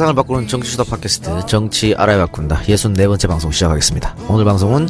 [0.00, 4.16] 세상을 바꾸는 정치수다 팟캐스트 정치 알아야 바꾼다 64번째 방송 시작하겠습니다.
[4.30, 4.88] 오늘 방송은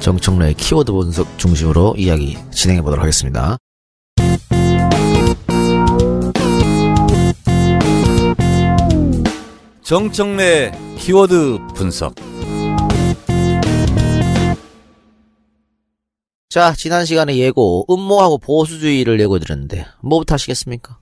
[0.00, 3.56] 정청래의 키워드 분석 중심으로 이야기 진행해 보도록 하겠습니다.
[9.82, 12.14] 정청래 키워드 분석.
[16.50, 20.99] 자, 지난 시간에 예고, 음모하고 보수주의를 예고해 드렸는데, 뭐부터 하시겠습니까?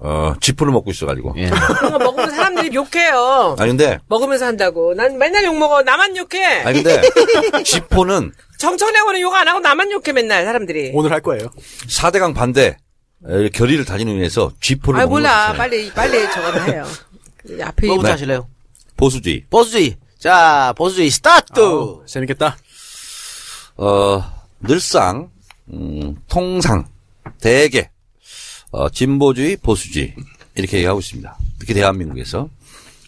[0.00, 1.34] 어, 지푸를 먹고 있어가지고.
[1.38, 1.50] 예.
[1.78, 3.56] 그런 거 먹으면 사람들이 욕해요.
[3.58, 4.94] 아니, 근데, 먹으면서 한다고.
[4.94, 5.82] 난 맨날 욕 먹어.
[5.82, 6.62] 나만 욕해.
[6.62, 7.02] 아니, 근데,
[7.64, 10.92] 지포는 정청래하고는 욕 안 하고 나만 욕해 맨날 사람들이.
[10.94, 11.48] 오늘 할 거예요.
[11.88, 12.76] 4대강 반대,
[13.28, 15.52] 에, 결의를 다지는 의미에서 쥐포를 아 먹는 몰라.
[15.56, 16.86] 빨리 빨리 저거를 해요.
[17.46, 18.12] 그 앞에 뭐부터 네.
[18.12, 18.48] 하실래요?
[18.96, 19.44] 보수주의.
[19.50, 19.96] 보수주의.
[20.18, 21.60] 자, 보수주의 스타트!
[21.60, 22.56] 아우, 재밌겠다.
[23.76, 24.24] 어,
[24.60, 25.30] 늘상,
[25.72, 26.84] 음, 통상,
[27.40, 27.90] 대개,
[28.70, 30.14] 어, 진보주의, 보수주의,
[30.54, 31.36] 이렇게 얘기하고 있습니다.
[31.58, 32.48] 특히 대한민국에서.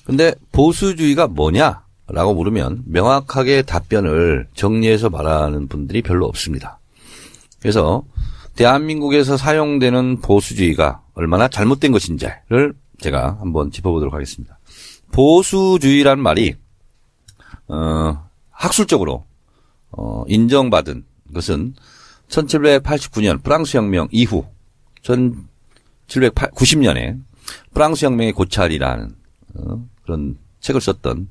[0.05, 1.85] 근데 보수주의가 뭐냐?
[2.13, 6.81] 라고 물으면 명확하게 답변을 정리해서 말하는 분들이 별로 없습니다.
[7.61, 8.03] 그래서
[8.57, 14.59] 대한민국에서 사용되는 보수주의가 얼마나 잘못된 것인지를 제가 한번 짚어보도록 하겠습니다.
[15.13, 16.55] 보수주의라는 말이,
[17.69, 19.25] 어, 학술적으로
[19.93, 21.75] 어, 인정받은 것은
[22.29, 24.47] 1789년 프랑스 혁명 이후
[26.11, 27.21] 1790년에
[27.73, 29.15] 프랑스 혁명의 고찰이라는
[29.57, 31.29] 어, 그런 책을 썼던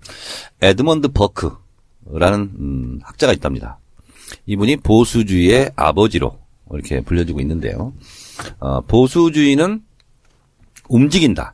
[0.61, 3.77] 에드먼드 버크라는 음, 학자가 있답니다.
[4.45, 6.39] 이분이 보수주의의 아버지로
[6.71, 7.93] 이렇게 불려지고 있는데요.
[8.59, 9.83] 어, 보수주의는
[10.87, 11.53] 움직인다.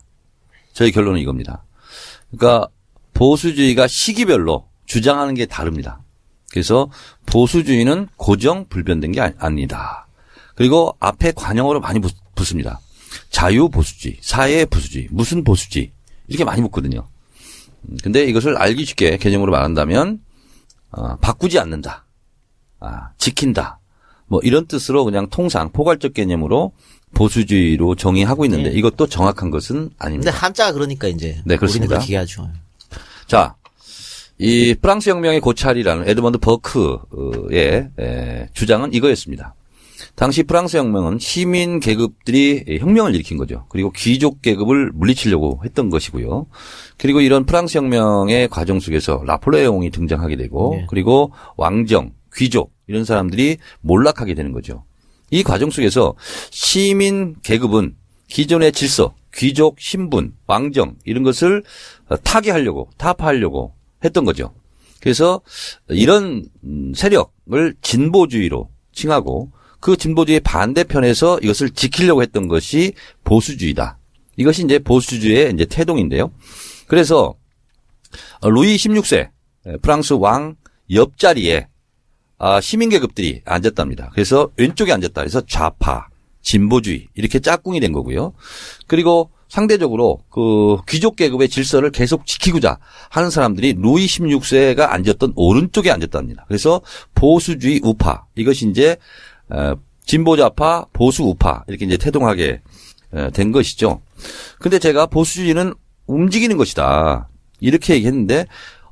[0.74, 1.64] 저희 결론은 이겁니다.
[2.32, 2.68] 그러니까
[3.14, 6.02] 보수주의가 시기별로 주장하는 게 다릅니다.
[6.52, 6.90] 그래서
[7.26, 10.08] 보수주의는 고정 불변된 게 아니- 아니다.
[10.56, 12.80] 그리고 앞에 관용어로 많이 붙- 붙습니다.
[13.30, 15.92] 자유 보수주의, 사회 보수주의, 무슨 보수주의
[16.28, 17.08] 이렇게 많이 붙거든요.
[17.84, 20.20] 음, 근데 이것을 알기 쉽게 개념으로 말한다면
[20.92, 22.06] 어, 바꾸지 않는다,
[22.80, 23.80] 아, 지킨다,
[24.28, 26.72] 뭐 이런 뜻으로 그냥 통상 포괄적 개념으로
[27.14, 28.74] 보수주의로 정의하고 있는데 예.
[28.74, 30.32] 이것도 정확한 것은 근데 아닙니다.
[30.32, 31.42] 한자가 그러니까 이제.
[31.46, 31.96] 네, 그렇습니다.
[31.96, 32.50] 그렇게 얘기하죠.
[33.28, 33.56] 자,
[34.38, 39.56] 이 프랑스 혁명의 고찰이라는 에드먼드 버크의 에, 주장은 이거였습니다.
[40.16, 43.66] 당시 프랑스 혁명은 시민 계급들이 혁명을 일으킨 거죠.
[43.70, 46.48] 그리고 귀족 계급을 물리치려고 했던 것이고요.
[46.98, 50.86] 그리고 이런 프랑스 혁명의 과정 속에서 라폴레옹이 등장하게 되고 네.
[50.90, 54.86] 그리고 왕정, 귀족 이런 사람들이 몰락하게 되는 거죠.
[55.32, 56.16] 이 과정 속에서
[56.50, 57.96] 시민 계급은
[58.30, 61.62] 기존의 질서, 귀족 신분, 왕정 이런 것을
[62.08, 64.54] 어, 타개하려고 타파하려고 했던 거죠.
[65.02, 65.42] 그래서
[65.90, 72.94] 이런 음, 세력을 진보주의로 칭하고 그 진보주의 반대편에서 이것을 지키려고 했던 것이
[73.24, 73.98] 보수주의다.
[74.38, 76.32] 이것이 이제 보수주의의 이제 태동인데요.
[76.88, 77.36] 그래서
[78.42, 79.30] 어, 루이 16세
[79.82, 80.56] 프랑스 왕
[80.92, 81.68] 옆자리에
[82.38, 84.12] 아, 시민 계급들이 앉았답니다.
[84.14, 85.22] 그래서 왼쪽에 앉았다.
[85.22, 86.08] 그래서 좌파,
[86.42, 88.34] 진보주의 이렇게 짝꿍이 된 거고요.
[88.88, 92.78] 그리고 상대적으로 그 귀족 계급의 질서를 계속 지키고자
[93.10, 96.46] 하는 사람들이 루이 16세가 앉았던 오른쪽에 앉았답니다.
[96.48, 96.82] 그래서
[97.14, 99.35] 보수주의 우파 이것이 이제 어,
[100.06, 102.62] 진보좌파, 보수 우파 이렇게 이제 태동하게
[103.12, 104.02] 어, 된 것이죠.
[104.60, 105.74] 근데 제가 보수주의는
[106.08, 107.30] 움직이는 것이다
[107.60, 108.46] 이렇게 얘기했는데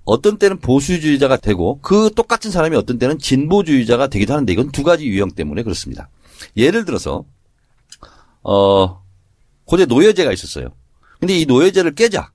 [0.05, 5.07] 어떤 때는 보수주의자가 되고 그 똑같은 사람이 어떤 때는 진보주의자가 되기도 하는데 이건 두 가지
[5.07, 6.09] 유형 때문에 그렇습니다.
[6.57, 7.25] 예를 들어서
[8.41, 9.01] 어
[9.65, 10.69] 고대 노예제가 있었어요.
[11.19, 12.31] 근데 이 노예제를 깨자.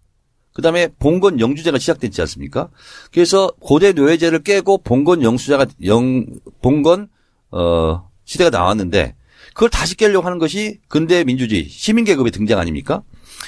[0.54, 2.68] 그다음에 봉건 영주제가 시작됐지 않습니까?
[3.12, 6.26] 그래서 고대 노예제를 깨고 봉건 영수자가 영
[6.62, 7.08] 봉건
[7.50, 9.16] 어 시대가 나왔는데
[9.54, 13.02] 그걸 다시 깨려고 하는 것이 근대 민주주의 시민 계급의 등장 아닙니까?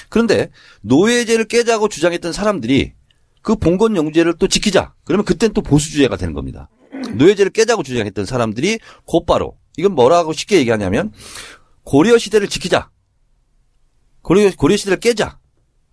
[0.09, 0.49] 그런데
[0.81, 2.93] 노예제를 깨자고 주장했던 사람들이
[3.43, 4.93] 그 봉건 영주제를 또 지키자.
[5.03, 6.67] 그러면 그땐 또 보수주의가 되는 겁니다.
[7.13, 11.13] 노예제를 깨자고 주장했던 사람들이 곧바로 이건 뭐라고 쉽게 얘기하냐면
[11.83, 12.89] 고려 시대를 지키자.
[14.23, 15.37] 고려 고려 시대를 깨자.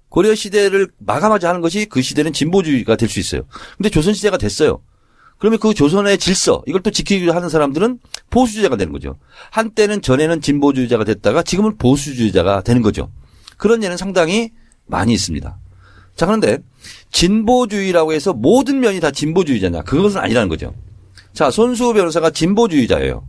[0.09, 3.43] 고려 시대를 마감하자 하는 것이 그 시대는 진보주의가 될 수 있어요.
[3.77, 4.83] 근데 조선 시대가 됐어요.
[5.39, 8.01] 그러면 그 조선의 질서 이걸 또 지키려 하는 사람들은
[8.31, 9.17] 보수주의자가 되는 거죠.
[9.51, 13.11] 한때는 전에는 진보주의자가 됐다가 지금은 보수주의자가 되는 거죠.
[13.57, 14.51] 그런 예는 상당히
[14.87, 15.59] 많이 있습니다.
[16.17, 16.59] 자 그런데
[17.13, 20.75] 진보주의라고 해서 모든 면이 다 진보주의자냐 그것은 아니라는 거죠.
[21.33, 23.27] 자 손수호 변호사가 진보주의자예요.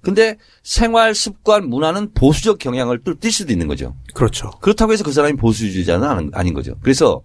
[0.00, 3.96] 근데 생활 습관 문화는 보수적 경향을 또 띌 수도 있는 거죠.
[4.14, 4.50] 그렇죠.
[4.60, 6.74] 그렇다고 해서 그 사람이 보수주의자는 아닌- 거죠.
[6.82, 7.22] 그래서 어,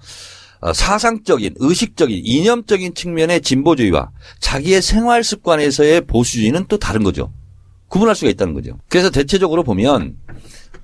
[0.72, 7.34] 사상적인, 의식적인, 이념적인 측면의 진보주의와 자기의 생활 습관에서의 보수주의는 또 다른 거죠.
[7.90, 8.78] 구분할 수가 있다는 거죠.
[8.88, 10.16] 그래서 대체적으로 보면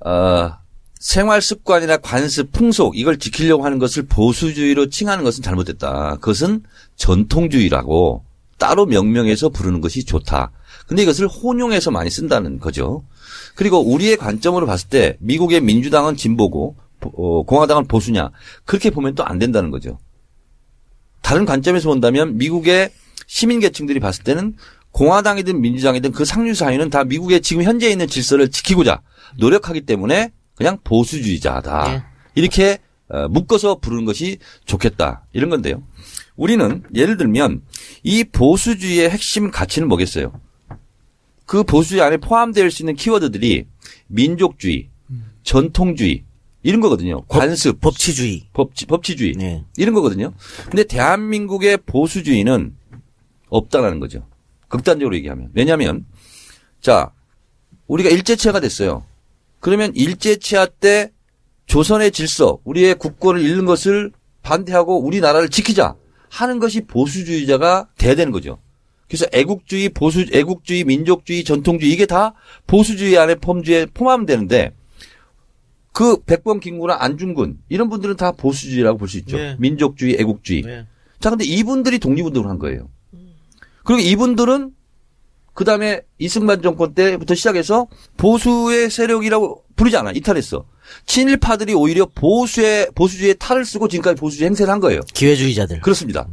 [0.05, 0.51] 어,
[0.99, 6.17] 생활 습관이나 관습, 풍속 이걸 지키려고 하는 것을 보수주의로 칭하는 것은 잘못됐다.
[6.19, 6.63] 그것은
[6.97, 8.25] 전통주의라고
[8.57, 10.51] 따로 명명해서 부르는 것이 좋다.
[10.87, 13.03] 근데 이것을 혼용해서 많이 쓴다는 거죠.
[13.55, 18.31] 그리고 우리의 관점으로 봤을 때 미국의 민주당은 진보고 어, 공화당은 보수냐
[18.65, 19.99] 그렇게 보면 또 안 된다는 거죠.
[21.21, 22.91] 다른 관점에서 본다면 미국의
[23.27, 24.55] 시민 계층들이 봤을 때는
[24.91, 29.01] 공화당이든 민주당이든 그 상류 사회는 다 미국의 지금 현재 있는 질서를 지키고자
[29.37, 31.93] 노력하기 때문에 그냥 보수주의자다.
[31.93, 32.03] 예.
[32.35, 32.79] 이렇게
[33.09, 35.25] 어, 묶어서 부르는 것이 좋겠다.
[35.33, 35.83] 이런 건데요.
[36.35, 37.61] 우리는 예를 들면
[38.03, 40.31] 이 보수주의의 핵심 가치는 뭐겠어요?
[41.45, 43.65] 그 보수주의 안에 포함될 수 있는 키워드들이
[44.07, 44.89] 민족주의,
[45.43, 46.23] 전통주의
[46.61, 47.21] 이런 거거든요.
[47.27, 48.47] 관습, 법 치주의.
[48.53, 49.63] 법치, 법치주의 네.
[49.77, 50.33] 이런 거거든요.
[50.65, 52.75] 근데 대한민국의 보수주의는
[53.49, 54.27] 없다라는 거죠.
[54.67, 55.49] 극단적으로 얘기하면.
[55.53, 56.05] 왜냐하면
[56.81, 57.11] 자
[57.87, 59.03] 우리가 일제치하가 됐어요.
[59.59, 61.11] 그러면 일제치하 때
[61.65, 65.95] 조선의 질서, 우리의 국권을 잃는 것을 반대하고 우리나라를 지키자
[66.29, 68.59] 하는 것이 보수주의자가 돼야 되는 거죠.
[69.07, 72.33] 그래서 애국주의, 보수, 애국주의, 민족주의, 전통주의 이게 다
[72.67, 74.73] 보수주의 안에 폼주에 포함되는데
[75.91, 79.37] 그 백범 김구나 안중근 이런 분들은 다 보수주의라고 볼 수 있죠.
[79.37, 79.55] 네.
[79.59, 80.61] 민족주의, 애국주의.
[80.61, 80.85] 네.
[81.19, 82.89] 자, 근데 이분들이 독립운동을 한 거예요.
[83.83, 84.71] 그리고 이분들은
[85.53, 87.87] 그 다음에 이승만 정권 때부터 시작해서
[88.17, 90.11] 보수의 세력이라고 부르지 않아.
[90.11, 90.65] 이탈했어.
[91.05, 95.01] 친일파들이 오히려 보수의, 보수주의에 탈을 쓰고 지금까지 보수주의 행세를 한 거예요.
[95.13, 95.81] 기회주의자들.
[95.81, 96.27] 그렇습니다.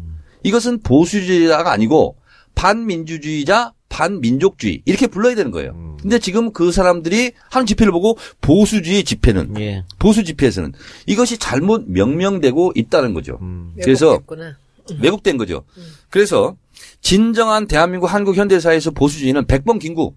[0.45, 2.17] 이것은 보수주의자가 아니고
[2.57, 5.97] 반민주주의자, 반민족주의 이렇게 불러야 되는 거예요.
[6.03, 9.85] 근데 지금 그 사람들이 하는 집회를 보고 보수주의 집회는 예.
[9.99, 10.73] 보수 집회에서는
[11.07, 13.39] 이것이 잘못 명명되고 있다는 거죠.
[13.81, 14.57] 그래서 왜곡됐구나.
[15.01, 15.65] 왜곡된 거죠.
[16.11, 16.57] 그래서
[17.01, 20.15] 진정한 대한민국 한국 현대사에서 보수주의는 백범 김구,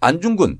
[0.00, 0.58] 안중근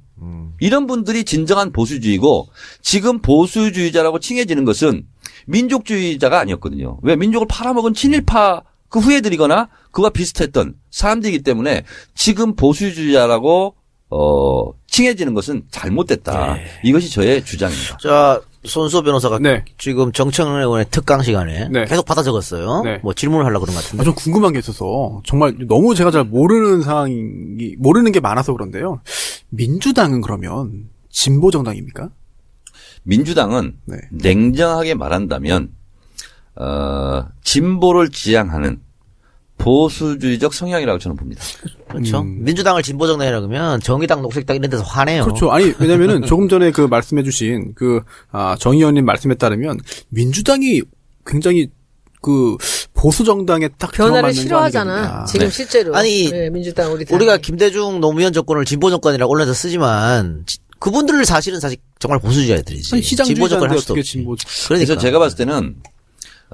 [0.61, 2.49] 이런 분들이 진정한 보수주의고
[2.81, 5.07] 지금 보수주의자라고 칭해지는 것은
[5.47, 6.99] 민족주의자가 아니었거든요.
[7.03, 13.77] 왜 민족을 팔아먹은 친일파 그 후예들이거나 그와 비슷했던 사람들이기 때문에 지금 보수주의자라고
[14.11, 16.57] 어 칭해지는 것은 잘못됐다.
[16.85, 17.97] 이것이 저의 주장입니다.
[17.99, 19.65] 자, 손수호 변호사가 네.
[19.79, 21.85] 지금 정청래 의원의 특강 시간에 네.
[21.85, 22.83] 계속 받아 적었어요.
[22.83, 22.99] 네.
[23.03, 24.05] 뭐 질문을 하려고 그런 것 아, 같은데.
[24.05, 29.01] 좀 궁금한 게 있어서 정말 너무 제가 잘 모르는 상황이 모르는 게 많아서 그런데요.
[29.51, 32.11] 민주당은 그러면 진보 정당입니까?
[33.05, 33.97] 민주당은 네.
[34.11, 35.71] 냉정하게 말한다면
[36.57, 38.81] 어, 진보를 지향하는
[39.59, 41.43] 보수주의적 성향이라고 저는 봅니다.
[41.89, 42.23] 그렇죠.
[42.23, 45.23] 민주당을 진보 정당이라 그러면 정의당, 녹색당 이런 데서 화내요.
[45.23, 45.27] 음.
[45.27, 45.51] 그렇죠.
[45.51, 49.79] 아니 왜냐면은 조금 전에 그 말씀해주신 그 아, 정 의원님 말씀에 따르면
[50.11, 50.83] 민주당이
[51.27, 51.69] 굉장히
[52.21, 52.57] 그
[52.95, 54.93] 보수 정당에 딱 변화를 싫어하잖아.
[54.95, 55.25] 아니겠느냐.
[55.27, 55.53] 지금 네.
[55.53, 55.95] 실제로.
[55.95, 57.37] 아니, 네, 민주당 우리 우리가.
[57.37, 62.95] 김대중 노무현 정권을 진보 정권이라고 언론에서 쓰지만 지- 그분들을 사실은 사실 정말 보수주의자들이지.
[62.95, 64.11] 아니, 시장주의자인데 진보정권 할 수도 어떻게 없지.
[64.13, 64.37] 진보?
[64.37, 64.87] 그러니까.
[64.87, 65.77] 그래서 제가 봤을 때는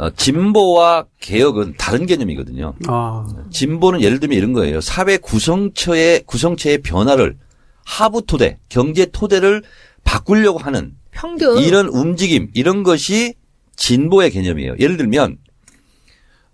[0.00, 2.74] 어, 진보와 개혁은 다른 개념이거든요.
[2.88, 4.80] 아 진보는 예를 들면 이런 거예요.
[4.80, 7.36] 사회 구성체의 구성체의 변화를
[7.84, 9.62] 하부 토대, 경제 토대를
[10.02, 11.58] 바꾸려고 하는 평등.
[11.58, 13.34] 이런 움직임, 이런 것이
[13.76, 14.76] 진보의 개념이에요.
[14.78, 15.36] 예를 들면,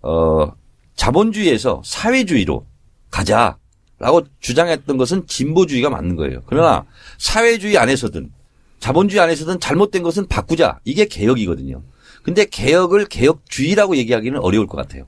[0.01, 0.51] 어,
[0.97, 2.65] 자본주의에서 사회주의로
[3.11, 6.41] 가자라고 주장했던 것은 진보주의가 맞는 거예요.
[6.47, 6.85] 그러나
[7.17, 8.33] 사회주의 안에서든
[8.79, 10.79] 자본주의 안에서든 잘못된 것은 바꾸자.
[10.83, 11.81] 이게 개혁이거든요.
[12.27, 15.05] 근데 개혁을 개혁주의라고 얘기하기는 어려울 것 같아요.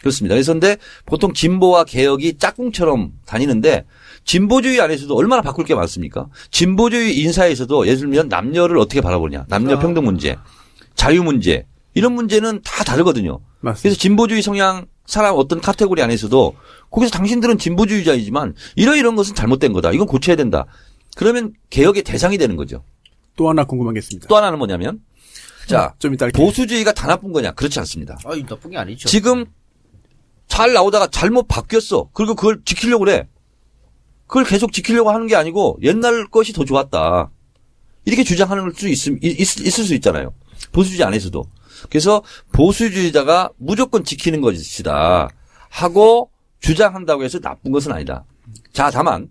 [0.00, 0.34] 그렇습니다.
[0.34, 0.76] 그래서 근데
[1.06, 3.86] 보통 진보와 개혁이 짝꿍처럼 다니는데
[4.26, 6.28] 진보주의 안에서도 얼마나 바꿀 게 많습니까?
[6.50, 9.46] 진보주의 인사에서도 예를 들면 남녀를 어떻게 바라보냐.
[9.48, 10.36] 남녀 평등 문제,
[10.96, 13.40] 자유 문제 이런 문제는 다 다르거든요.
[13.60, 13.80] 맞습니다.
[13.80, 16.56] 그래서 진보주의 성향 사람 어떤 카테고리 안에서도
[16.90, 19.92] 거기서 당신들은 진보주의자이지만 이러이런 것은 잘못된 거다.
[19.92, 20.66] 이건 고쳐야 된다.
[21.16, 22.84] 그러면 개혁의 대상이 되는 거죠.
[23.34, 24.28] 또 하나 궁금한 게 있습니다.
[24.28, 25.00] 또 하나는 뭐냐면
[25.66, 26.26] 자 좀 이따.
[26.28, 27.52] 보수주의가 다 나쁜 거냐?
[27.52, 28.16] 그렇지 않습니다.
[28.24, 29.08] 아, 나쁜 게 아니죠.
[29.08, 29.44] 지금
[30.48, 32.08] 잘 나오다가 잘못 바뀌었어.
[32.12, 33.28] 그리고 그걸 지키려고 그래.
[34.26, 37.30] 그걸 계속 지키려고 하는 게 아니고 옛날 것이 더 좋았다.
[38.04, 40.32] 이렇게 주장하는 수 있, 있, 있을 수 있잖아요.
[40.72, 41.44] 보수주의 안에서도.
[41.90, 45.28] 그래서 보수주의자가 무조건 지키는 것이다.
[45.68, 46.30] 하고
[46.60, 48.24] 주장한다고 해서 나쁜 것은 아니다.
[48.72, 49.28] 자, 다만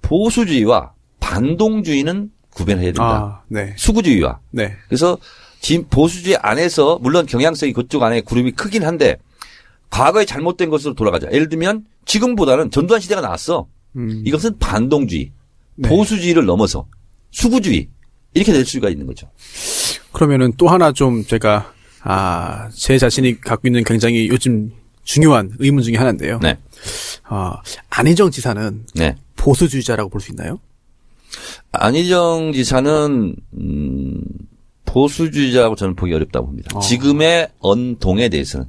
[0.00, 3.02] 보수주의와 반동주의는 구별해야 된다.
[3.04, 5.16] 아, 네, 수구주의와 네, 그래서
[5.62, 9.16] 지금 보수주의 안에서 물론 경향성이 그쪽 안에 그룹이 크긴 한데
[9.90, 11.28] 과거에 잘못된 것으로 돌아가자.
[11.32, 13.68] 예를 들면 지금보다는 전두환 시대가 나왔어.
[13.96, 15.30] 음, 이것은 반동주의,
[15.76, 15.88] 네.
[15.88, 16.86] 보수주의를 넘어서
[17.30, 17.88] 수구주의
[18.34, 19.30] 이렇게 될 수가 있는 거죠.
[20.12, 24.72] 그러면은 또 하나 좀 제가 아, 제 자신이 갖고 있는 굉장히 요즘
[25.04, 26.40] 중요한 의문 중에 하나인데요.
[26.42, 26.58] 네,
[27.24, 29.14] 아, 안희정 지사는 네.
[29.36, 30.58] 보수주의자라고 볼 수 있나요?
[31.70, 34.20] 안희정 지사는 음,
[34.92, 36.76] 보수주의자라고 저는 보기 어렵다고 봅니다.
[36.76, 36.80] 어.
[36.80, 38.66] 지금의 언동에 대해서는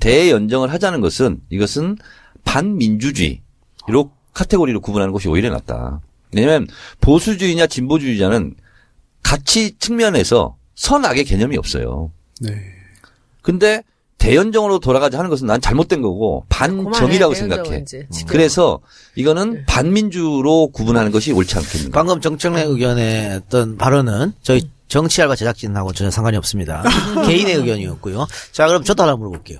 [0.00, 1.96] 대연정을 하자는 것은 이것은
[2.44, 6.00] 반민주주의로 카테고리로 구분하는 것이 오히려 낫다.
[6.34, 6.66] 왜냐하면
[7.00, 8.54] 보수주의냐 진보주의자는
[9.22, 12.10] 가치 측면에서 선악의 개념이 없어요.
[12.40, 12.50] 네.
[13.40, 13.82] 근데
[14.18, 17.84] 대연정으로 돌아가자 하는 것은 난 잘못된 거고 반정이라고 생각해.
[17.84, 18.06] 지금.
[18.26, 18.80] 그래서
[19.14, 21.98] 이거는 반민주로 구분하는 것이 옳지 않겠는가.
[21.98, 26.82] 방금 정청래 의견의 어떤 발언은 저희 정치알바 제작진하고 전혀 상관이 없습니다.
[27.26, 28.26] 개인의 의견이었고요.
[28.52, 29.58] 자, 그럼 저도 하나 물어볼게요.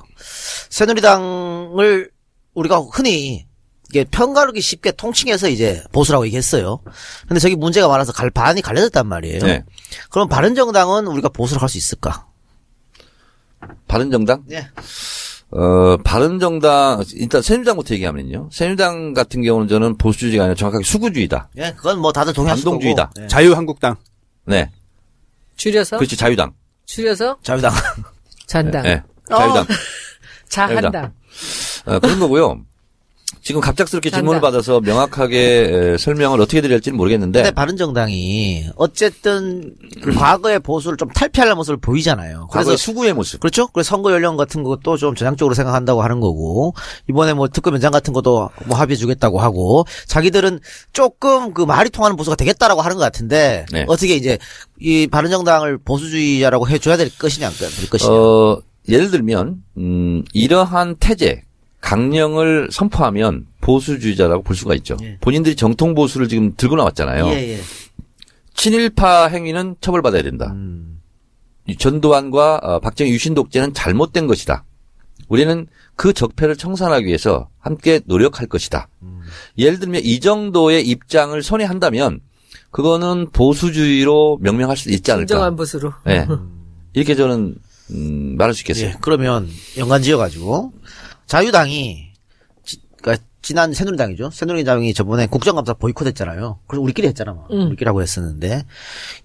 [0.69, 2.11] 새누리당을
[2.53, 3.47] 우리가 흔히
[3.89, 6.81] 이게 편가르기 쉽게 통칭해서 이제 보수라고 얘기했어요.
[7.27, 9.39] 근데 저기 문제가 많아서 갈, 반이 갈려졌단 말이에요.
[9.41, 9.65] 네.
[10.11, 12.27] 그럼 바른정당은 우리가 보수를 할수 있을까?
[13.89, 14.45] 바른정당?
[14.49, 14.69] 네.
[15.51, 18.51] 어, 바른정당, 일단 새누리당부터 얘기하면요.
[18.53, 21.49] 새누리당 같은 경우는 저는 보수주의가 아니라 정확하게 수구주의다.
[21.57, 22.65] 예, 그건 뭐 다들 동의하실.
[22.65, 23.13] 반동주의다.
[23.17, 23.27] 네.
[23.29, 23.97] 자유한국당.
[24.45, 24.71] 네.
[25.57, 26.53] 줄여서 그렇지, 자유당.
[26.87, 27.73] 줄여서 자유당.
[28.47, 28.83] 잔당.
[28.83, 29.03] 네.
[29.29, 29.67] 자유당.
[30.49, 31.13] 자한당.
[31.87, 32.65] 어, 그런 거고요.
[33.41, 34.51] 지금 갑작스럽게 질문을 잔당.
[34.53, 37.41] 받아서 명확하게 에, 설명을 어떻게 드려야 할지는 모르겠는데.
[37.43, 42.49] 근데 바른정당이 어쨌든 그 과거의 보수를 좀 탈피하려는 모습을 보이잖아요.
[42.51, 43.41] 과거의 그래서 수구의 모습.
[43.41, 43.67] 그렇죠?
[43.69, 46.75] 그래서 선거 연령 같은 것도 좀 전향적으로 생각한다고 하는 거고
[47.09, 50.61] 이번에 뭐 특검 연장 같은 것도 뭐 합의해 주겠다고 하고 자기들은
[50.93, 53.85] 조금 그 말이 통하는 보수가 되겠다라고 하는 것 같은데 네.
[53.89, 54.39] 어떻게 이제
[54.81, 58.13] 이 바른정당을 보수주의자라고 해줘야 될 것이냐 안 될 것이냐.
[58.13, 61.45] 어, 예를 들면, 음, 이러한 태제,
[61.83, 64.97] 강령을 선포하면 보수주의자라고 볼 수가 있죠.
[65.03, 65.19] 예.
[65.21, 67.27] 본인들이 정통 보수를 지금 들고 나왔잖아요.
[67.29, 67.61] 예, 예.
[68.55, 70.53] 친일파 행위는 처벌받아야 된다.
[70.53, 71.01] 음,
[71.67, 74.65] 이 전두환과 어, 박정희 유신 독재는 잘못된 것이다.
[75.29, 78.89] 우리는 그 적폐를 청산하기 위해서 함께 노력할 것이다.
[79.59, 82.21] 예를 들면 이 정도의 입장을 선회한다면
[82.71, 85.27] 그거는 보수주의로 명명할 수 있지 않을까.
[85.27, 85.93] 진정한 보수로.
[86.05, 86.27] 네.
[86.93, 87.57] 이렇게 저는
[87.91, 88.87] 음, 말할 수 있겠어요.
[88.89, 89.49] 예, 그러면
[89.79, 90.73] 연관 지어가지고
[91.27, 92.13] 자유당이
[92.65, 94.31] 지, 그러니까 지난 새누리당이죠.
[94.31, 96.61] 새누리당이 저번에 국정감사 보이콧했잖아요.
[96.67, 97.49] 그래서 우리끼리 했잖아, 막.
[97.51, 97.67] 음.
[97.69, 98.65] 우리끼리 하고 했었는데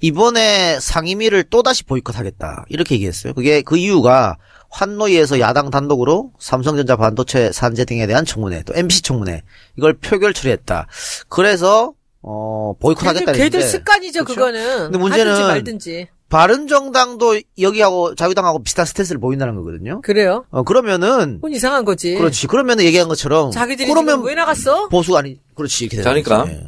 [0.02, 3.34] 이번에 상임위를 또 다시 보이콧하겠다 이렇게 얘기했어요.
[3.34, 4.38] 그게 그 이유가
[4.70, 9.44] 환노위에서 야당 단독으로 삼성전자 반도체 산재 등에 대한 청문회, 또 MBC 청문회
[9.78, 10.88] 이걸 표결 처리했다.
[11.30, 14.40] 그래서 어 보이콧하겠다 걔들, 걔들 습관이죠, 그렇죠?
[14.40, 14.78] 그거는.
[14.86, 16.08] 근데 문제는 말든지.
[16.30, 20.02] 바른정당도 여기하고 자유당하고 비슷한 스탠스를 보인다는 거거든요.
[20.02, 20.46] 그래요?
[20.50, 22.16] 어 그러면은 그건 이상한 거지.
[22.16, 22.48] 그렇지.
[22.48, 24.90] 그러면 얘기한 것처럼 자기들이 그러면 지금 왜 나갔어?
[24.90, 26.64] 보수가 아니 그렇지 이렇게 되는 그러니까 거지.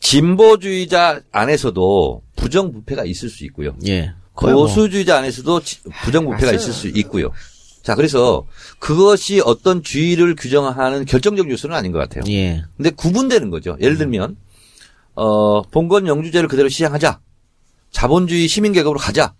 [0.00, 3.74] 진보주의자 안에서도 부정부패가 있을 수 있고요.
[3.86, 4.12] 예.
[4.40, 6.52] 뭐 보수주의자 안에서도 지- 부정부패가.
[6.52, 7.30] 있을 수 있고요.
[7.82, 8.46] 자, 그래서
[8.78, 12.22] 그것이 어떤 주의를 규정하는 결정적 요소는 아닌 것 같아요.
[12.32, 12.62] 예.
[12.76, 13.76] 근데 구분되는 거죠.
[13.80, 14.36] 예를 들면,
[15.16, 17.18] 어, 봉건 영주제를 그대로 시행하자.
[17.90, 19.34] 자본주의 시민계급으로 가자.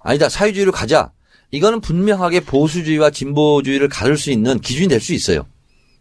[0.00, 1.12] 아니다, 사회주의로 가자.
[1.50, 5.46] 이거는 분명하게 보수주의와 진보주의를 가를 수 있는 기준이 될 수 있어요.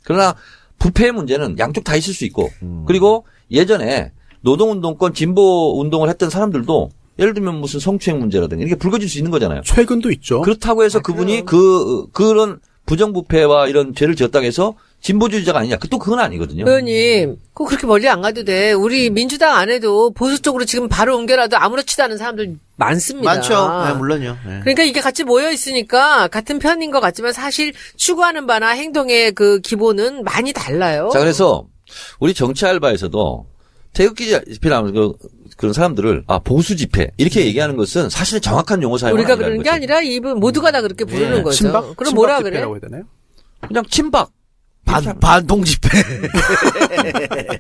[0.04, 0.36] 그러나
[0.80, 2.50] 부패의 문제는 양쪽 다 있을 수 있고,
[2.88, 9.18] 그리고 예전에 노동운동권 진보 운동을 했던 사람들도 예를 들면 무슨 성추행 문제라든가 이렇게 불거질 수
[9.20, 9.62] 있는 거잖아요.
[9.64, 10.42] 최근도 있죠.
[10.42, 15.78] 그렇다고 해서 그분이 그, 그런 부정부패와 이런 죄를 지었다고 해서 진보주의자가 아니냐.
[15.78, 16.66] 그 또 그건 아니거든요.
[16.66, 18.72] 의원님, 꼭 그렇게 멀리 안 가도 돼.
[18.72, 23.32] 우리 민주당 안에도 보수 쪽으로 지금 바로 옮겨라도 아무렇지도 않은 사람들 많습니다.
[23.34, 23.84] 많죠.
[23.86, 24.38] 네, 물론요.
[24.46, 24.60] 예.
[24.62, 30.24] 그러니까 이게 같이 모여 있으니까 같은 편인 것 같지만 사실 추구하는 바나 행동의 그 기본은
[30.24, 31.10] 많이 달라요.
[31.14, 31.68] 자, 그래서
[32.20, 33.46] 우리 정치 알바에서도
[33.94, 35.14] 태극기 집회라는 그,
[35.58, 39.64] 그런 사람들을 아, 보수 집회 이렇게 얘기하는 것은 사실 정확한 용어 사용은 우리가 그러는 게
[39.64, 39.76] 거죠.
[39.76, 41.58] 아니라 이분 모두가 다 그렇게 부르는 예, 거죠.
[41.58, 41.96] 친박?
[41.96, 42.52] 그럼 뭐라 그래?
[42.52, 43.04] 집회라고 해야 되나요?
[43.68, 44.32] 그냥 친박.
[44.86, 45.90] 반, 반동 집회.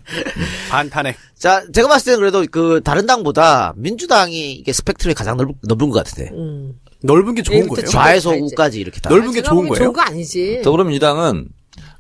[0.69, 1.15] 반탄핵.
[1.37, 6.03] 자, 제가 봤을 때는 그래도 그 다른 당보다 민주당이 이게 스펙트럼이 가장 넓, 넓은 것
[6.03, 6.31] 같은데.
[6.33, 6.73] 음.
[7.01, 7.85] 넓은 게 좋은 거예요.
[7.85, 8.31] 좀- 좌에서.
[8.31, 9.09] 우까지 이렇게 다.
[9.09, 9.83] 넓은 게 좋은 거예요?
[9.83, 10.61] 좋은 거 아니지.
[10.63, 11.47] 더불어민주당은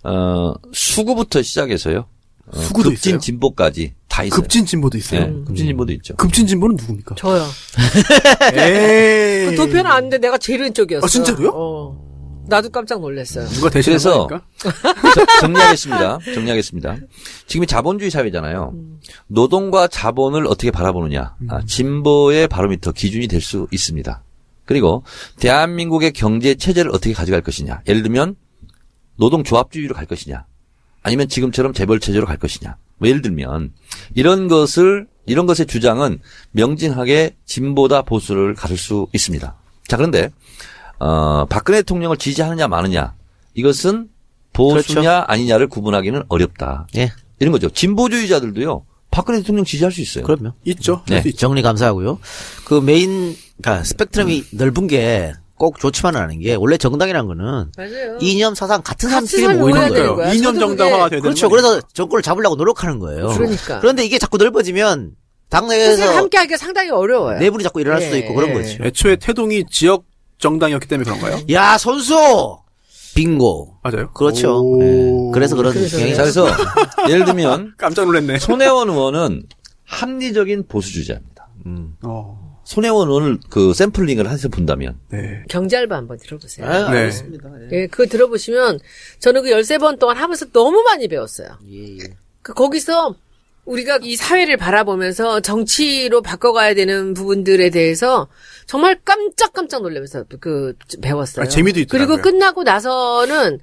[0.03, 2.05] 어, 수구부터 시작해서요.
[2.47, 3.19] 어, 수구도 급진 있어요?
[3.21, 4.39] 진보까지 다 있어요.
[4.41, 5.21] 급진 진보도 있어요.
[5.25, 6.15] 네, 급진 진보도 있죠.
[6.17, 7.15] 급진 진보는 누굽니까?
[7.15, 7.43] 저요.
[8.53, 9.45] 에이.
[9.49, 11.03] 그 도표는 아는데 내가 제일 왼쪽이었어.
[11.03, 11.51] 아, 진짜로요?
[11.55, 12.03] 어.
[12.47, 13.47] 나도 깜짝 놀랐어요.
[13.47, 14.41] 누가?
[15.15, 16.19] 저- 정리하겠습니다.
[16.35, 16.97] 정리하겠습니다.
[17.47, 18.73] 지금이 자본주의 사회잖아요.
[19.27, 21.35] 노동과 자본을 어떻게 바라보느냐.
[21.49, 24.23] 아, 진보의 바로미터 기준이 될 수 있습니다.
[24.65, 25.03] 그리고
[25.39, 27.81] 대한민국의 경제 체제를 어떻게 가져갈 것이냐.
[27.87, 28.35] 예를 들면
[29.15, 30.45] 노동조합주의로 갈 것이냐.
[31.01, 32.75] 아니면 지금처럼 재벌 체제로 갈 것이냐.
[33.03, 33.73] 뭐 예를 들면
[34.15, 36.19] 이런 것을 이런 것의 주장은
[36.51, 39.55] 명징하게 진보다 보수를 가를 수 있습니다.
[39.87, 40.29] 자 그런데
[40.99, 43.13] 어, 박근혜 대통령을 지지하느냐 마느냐
[43.55, 44.07] 이것은
[44.53, 46.87] 보수냐 아니냐를 구분하기는 어렵다.
[46.95, 47.11] 예.
[47.39, 47.69] 이런 거죠.
[47.69, 50.23] 진보주의자들도요 박근혜 대통령 지지할 수 있어요.
[50.23, 50.53] 그럼요.
[50.65, 51.03] 있죠.
[51.09, 51.21] 네.
[51.33, 52.19] 정리 감사하고요.
[52.65, 58.17] 그 메인, 그러니까 스펙트럼이 넓은 게 꼭 좋지만은 않은 게 원래 정당이라는 거는 맞아요.
[58.19, 60.15] 이념 사상 같은 사람들이 모이는 거예요.
[60.15, 60.33] 거야.
[60.33, 61.47] 이념 정당화가 되는 그렇죠.
[61.49, 61.61] 거예요.
[61.63, 63.27] 그래서 정권을 잡으려고 노력하는 거예요.
[63.29, 63.79] 그러니까.
[63.79, 65.11] 그런데 이게 자꾸 넓어지면
[65.49, 67.37] 당내에서 선생님 함께 하기가 상당히 어려워요.
[67.39, 68.19] 내분이 자꾸 일어날 수도 예.
[68.19, 68.83] 있고 그런 거죠.
[68.83, 70.05] 애초에 태동이 지역
[70.39, 71.41] 정당이었기 때문에 그런가요?
[71.51, 72.57] 야 선수
[73.15, 73.77] 빙고.
[73.83, 74.11] 맞아요.
[74.13, 74.59] 그렇죠.
[74.59, 74.81] 오.
[74.81, 75.31] 예.
[75.33, 76.47] 그래서 그런 경향이 자, 그래서
[77.09, 78.39] 예를 들면 깜짝 놀랐네.
[78.39, 79.43] 손혜원 의원은
[79.85, 81.47] 합리적인 보수주의자입니다.
[82.03, 82.42] 어.
[82.63, 85.43] 손혜원 의원을 그 샘플링을 해서 본다면 네.
[85.49, 86.65] 경제알바 한번 들어보세요.
[86.65, 86.99] 아, 네.
[86.99, 87.49] 알겠습니다.
[87.71, 87.81] 예.
[87.81, 88.79] 예, 그거 들어보시면
[89.19, 91.57] 저는 그 13번 동안 하면서 너무 많이 배웠어요.
[91.69, 92.03] 예, 예.
[92.41, 93.15] 그 거기서
[93.65, 98.27] 우리가 이 사회를 바라보면서 정치로 바꿔가야 되는 부분들에 대해서
[98.65, 101.43] 정말 깜짝깜짝 놀라면서 그 배웠어요.
[101.43, 102.17] 아, 재미도 있더라고요.
[102.17, 103.59] 그리고 끝나고 나서는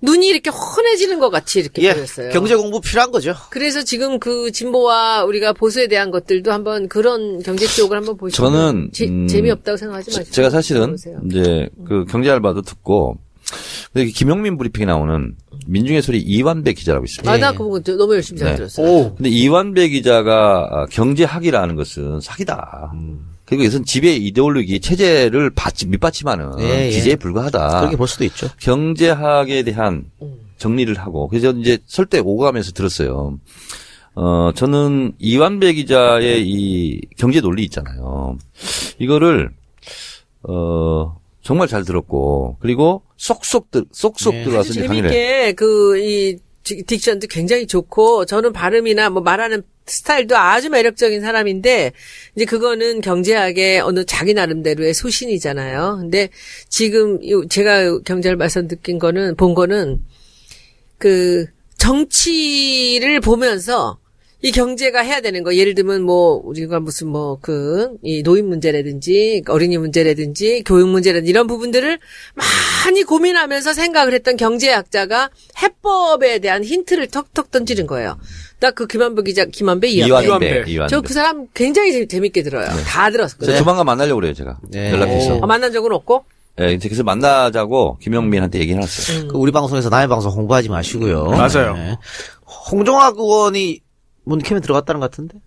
[0.00, 2.30] 눈이 이렇게 환해지는 것 같이 이렇게 예, 보였어요.
[2.30, 3.34] 경제 공부 필요한 거죠.
[3.50, 8.90] 그래서 지금 그 진보와 우리가 보수에 대한 것들도 한번 그런 경제 쪽을 한번 보시면 저는,
[8.92, 10.96] 제- 음, 재미없다고 생각하지 제- 마시고 제가 사실은.
[11.28, 13.16] 이제 그 경제 알바도 듣고
[13.92, 15.34] 근데 김영민 브리핑에 나오는
[15.66, 17.30] 민중의 소리 이완배 기자라고 있습니다.
[17.32, 17.40] 아, 예.
[17.40, 18.56] 나 그거 너무 열심히 잘 네.
[18.56, 18.86] 들었어요.
[18.86, 19.14] 오.
[19.16, 22.92] 근데 이완배 기자가 아, 경제학이라는 것은 사기다.
[23.48, 26.90] 그리고 이것은 지배 이데올로기 체제를 받치, 밑받침하는 예, 예.
[26.90, 27.80] 기재에 불과하다.
[27.80, 28.46] 그렇게 볼 수도 있죠.
[28.60, 30.04] 경제학에 대한
[30.58, 33.38] 정리를 하고 그래서 이제 설때 오가면서 들었어요.
[34.14, 38.36] 어 저는 이완배 기자의 이 경제 논리 있잖아요.
[38.98, 39.50] 이거를
[40.42, 44.44] 어 정말 잘 들었고 그리고 쏙쏙 들 쏙쏙 네.
[44.44, 45.14] 들어와서 강의를 해.
[45.14, 51.92] 재밌게 그이 딕션도 굉장히 좋고 저는 발음이나 뭐 말하는 스타일도 아주 매력적인 사람인데
[52.36, 55.98] 이제 그거는 경제학의 어느 자기 나름대로의 소신이잖아요.
[56.00, 56.28] 근데
[56.68, 60.00] 지금 요- 제가 경제를 봐서 느낀 거는 본 거는
[60.98, 61.46] 그
[61.78, 63.98] 정치를 보면서
[64.40, 69.42] 이 경제가 해야 되는 거 예를 들면 뭐 우리가 무슨 뭐 그 이 노인 문제라든지
[69.48, 71.98] 어린이 문제라든지 교육 문제라든지 이런 부분들을
[72.84, 78.16] 많이 고민하면서 생각을 했던 경제학자가 해법에 대한 힌트를 턱턱 던지는 거예요.
[78.60, 80.70] 나그 김한배 기자 김한배 이완배 이완배 이완배.
[80.70, 80.90] 이완배.
[80.94, 82.68] 저그 사람 굉장히 재- 재밌게 들어요.
[82.86, 83.52] 다 들었거든요.
[83.52, 84.92] 저 조만간 만나려고 그래요 제가 네.
[84.92, 85.40] 연락해서.
[85.42, 86.24] 아, 만난 적은 없고
[86.60, 89.28] 예, 이제 그래서 만나자고 김영민한테 얘기해놨어요.
[89.28, 91.24] 그 우리 방송에서 남의 방송 홍보하지 마시고요.
[91.26, 91.74] 맞아요.
[91.74, 91.96] 네.
[92.70, 93.80] 홍종학 의원이
[94.28, 95.38] 문캠에 들어갔다는 것 같은데?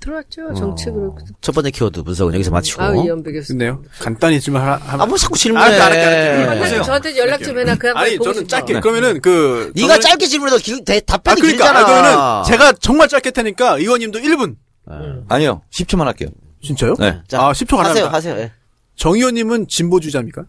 [0.00, 1.18] 들어왔죠 정책으로.
[1.42, 2.82] 첫 번째 키워드 분석은 여기서 마치고.
[2.82, 3.48] 아 교수.
[3.52, 3.82] 근데요.
[4.00, 4.76] 간단히지만 하나.
[4.76, 5.02] 하나.
[5.02, 5.62] 아, 뭐 자꾸 질문해.
[5.66, 6.82] 알았다, 알았다, 알았다.
[6.82, 7.74] 저한테 연락 좀 해놔.
[7.76, 8.46] 그냥 아니 저는 싶어.
[8.46, 11.80] 짧게 그러면은 그 네가 저는- 짧게 질문해도 길, 대, 아 답변이 그러니까 길잖아.
[11.80, 14.56] 아, 그러면은 제가 정말 짧게 테니까 의원님도 1분.
[15.28, 16.30] 아니요 10초만 할게요.
[16.64, 16.94] 진짜요?
[16.98, 17.20] 네.
[17.28, 18.12] 자, 아 10초 하세요, 가능합니다.
[18.16, 18.36] 하세요.
[18.38, 18.52] 예.
[18.96, 20.44] 정 의원님은 진보주의자입니까?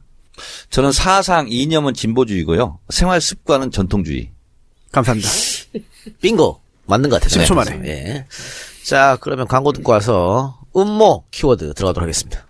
[0.69, 2.79] 저는 사상 이념은 진보주의고요.
[2.89, 4.31] 생활 습관은 전통주의.
[4.93, 5.29] 감사합니다.
[6.21, 6.61] 빙고.
[6.85, 7.45] 맞는 것 같아요.
[7.45, 7.79] 10초 만에.
[7.85, 8.25] 예.
[8.83, 12.47] 자, 그러면 광고 듣고 와서 음모 키워드 들어가도록 하겠습니다.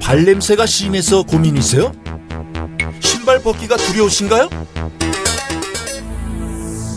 [0.00, 1.92] 발냄새가 심해서 고민이세요?
[3.00, 4.48] 신발 벗기가 두려우신가요?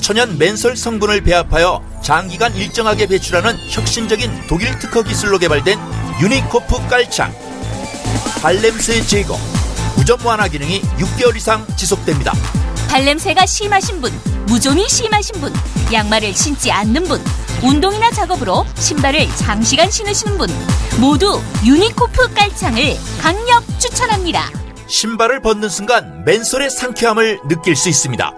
[0.01, 5.77] 천연 멘솔 성분을 배합하여 장기간 일정하게 배출하는 혁신적인 독일 특허 기술로 개발된
[6.21, 7.33] 유니코프 깔창.
[8.41, 9.37] 발냄새 제거,
[9.97, 12.31] 무좀 완화 기능이 6개월 이상 지속됩니다.
[12.89, 14.11] 발냄새가 심하신 분,
[14.47, 15.53] 무좀이 심하신 분,
[15.91, 17.21] 양말을 신지 않는 분,
[17.63, 20.49] 운동이나 작업으로 신발을 장시간 신으시는 분,
[20.99, 24.49] 모두 유니코프 깔창을 강력 추천합니다.
[24.87, 28.31] 신발을 벗는 순간 멘솔의 상쾌함을 느낄 수 있습니다.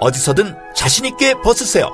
[0.00, 1.90] 어디서든 자신있게 벗으세요.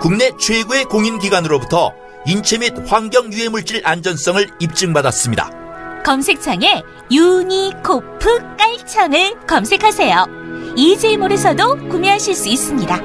[0.00, 1.92] 국내 최고의 공인기관으로부터
[2.26, 6.02] 인체 및 환경 유해 물질 안전성을 입증받았습니다.
[6.04, 10.41] 검색창에 유니코프 깔창을 검색하세요.
[10.76, 13.00] 이제이몰에서도 구매하실 수 있습니다.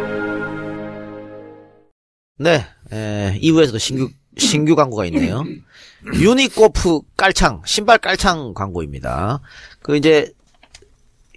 [2.39, 5.43] 네, 에, 2부에서도 신규, 신규 광고가 있네요.
[6.13, 9.41] 유니코프 깔창, 신발 깔창 광고입니다.
[9.81, 10.31] 그 이제,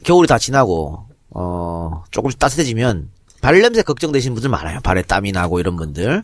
[0.05, 4.81] 겨울이 다 지나고, 어, 조금씩 따뜻해지면, 발 냄새 걱정되시는 분들 많아요.
[4.81, 6.23] 발에 땀이 나고 이런 분들.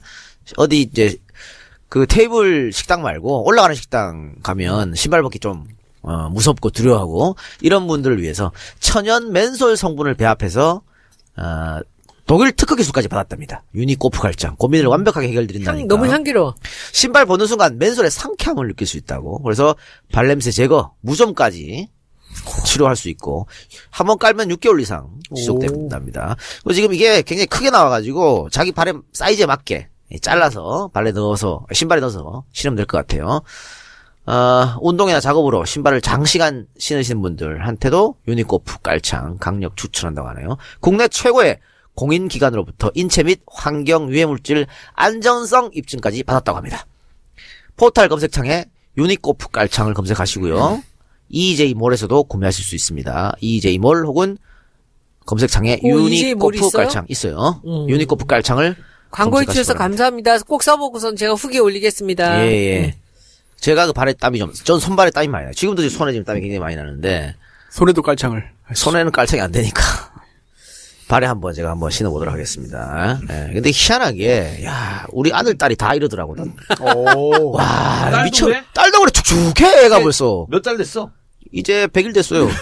[0.56, 1.16] 어디 이제,
[1.88, 5.66] 그 테이블 식당 말고, 올라가는 식당 가면, 신발 벗기 좀,
[6.06, 10.80] 어, 무섭고 두려워하고, 이런 분들을 위해서, 천연 맨솔 성분을 배합해서,
[11.36, 11.78] 어,
[12.26, 13.62] 독일 특허 기술까지 받았답니다.
[13.74, 14.56] 유니코프 갈장.
[14.56, 15.80] 고민을 완벽하게 해결드린다니까.
[15.82, 16.54] 향, 너무 향기로워.
[16.92, 19.42] 신발 벗는 순간 맨솔의 상쾌함을 느낄 수 있다고.
[19.42, 19.76] 그래서
[20.12, 21.88] 발냄새 제거, 무좀까지
[22.64, 23.46] 치료할 수 있고
[23.90, 26.36] 한 번 깔면 6개월 이상 지속된답니다.
[26.74, 29.88] 지금 이게 굉장히 크게 나와가지고 자기 발에 사이즈에 맞게
[30.20, 33.40] 잘라서 발에 넣어서 신발에 넣어서 신으면 될 것 같아요.
[34.26, 40.56] 어, 운동이나 작업으로 신발을 장시간 신으시는 분들한테도 유니코프 깔창 강력 추천한다고 하네요.
[40.80, 41.58] 국내 최고의
[41.94, 46.86] 공인기관으로부터 인체 및 환경 유해물질 안전성 입증까지 받았다고 합니다.
[47.76, 48.64] 포털 검색창에
[48.98, 50.82] 유니코프 깔창을 검색하시고요.
[51.28, 53.36] EJ몰에서도 구매하실 수 있습니다.
[53.40, 54.38] EJ몰 혹은
[55.24, 56.70] 검색창에 오, 몰 유니코프 있어요?
[56.70, 57.60] 깔창 있어요.
[57.64, 57.88] 음.
[57.88, 58.76] 유니코프 깔창을
[59.10, 59.74] 광고해 주셔서.
[59.74, 60.38] 감사합니다.
[60.40, 62.46] 꼭 써보고선 제가 후기 올리겠습니다.
[62.46, 62.94] 예, 예.
[63.60, 65.54] 제가 그 발에 땀이 좀, 전 손발에 땀이 많이 나요.
[65.54, 67.34] 지금도 지금 손에 지금 땀이 굉장히 많이 나는데,
[67.70, 68.48] 손에도 깔창을.
[68.74, 69.82] 손에는 깔창이 안 되니까.
[71.08, 73.18] 발에 한번 제가 한번 신어보도록 하겠습니다.
[73.30, 73.52] 예.
[73.52, 76.34] 근데 희한하게, 야, 우리 아들, 딸이 다 이러더라고.
[76.34, 76.52] 난.
[76.80, 77.52] 오.
[77.52, 78.48] 와, 미쳐.
[78.74, 80.46] 딸도 그래, 축축해, 애가 벌써.
[80.50, 81.10] 몇 달 됐어?
[81.52, 82.48] 이제 100일 됐어요.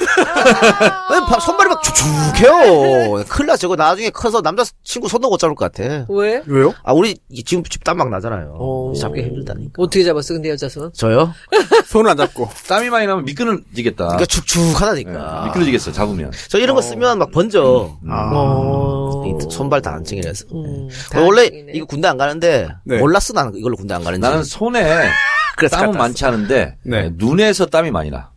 [1.27, 3.25] 바- 손발이 막 축축해요.
[3.29, 6.07] 큰일 나, 저거 나중에 커서 남자친구 손도 못 잡을 것 같아.
[6.09, 6.43] 왜?
[6.47, 6.75] 왜요?
[6.83, 8.57] 아, 우리 이- 지금 땀막 나잖아요.
[8.59, 8.93] 어.
[8.99, 9.73] 잡기 힘들다니까.
[9.83, 10.93] 어떻게 잡았어, 근데 여자 손?
[10.93, 11.33] 저요?
[11.87, 12.49] 손을 안 잡고.
[12.69, 14.05] 땀이 많이 나면 미끄러지겠다.
[14.05, 15.13] 그러니까 축축하다니까.
[15.41, 16.33] 네, 미끄러지겠어, 잡으면.
[16.49, 17.97] 저 이런 거 쓰면 막 번져.
[18.09, 18.31] 아.
[18.35, 19.25] 어.
[19.27, 20.47] 이 손발 다 안증이라서.
[20.53, 21.73] 음, 원래 다행이네.
[21.75, 22.99] 이거 군대 안 가는데 네.
[22.99, 24.21] 몰랐어 나는 이걸로 군대 안 가는지.
[24.21, 25.09] 나는 손에
[25.71, 27.11] 땀은 많지 않은데 네.
[27.15, 28.31] 눈에서 땀이 많이 나.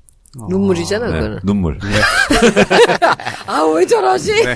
[0.50, 1.40] 눈물이잖아, 네, 그거는.
[1.44, 1.80] 눈물.
[3.48, 4.32] 아, 왜 저러지?
[4.44, 4.54] 네.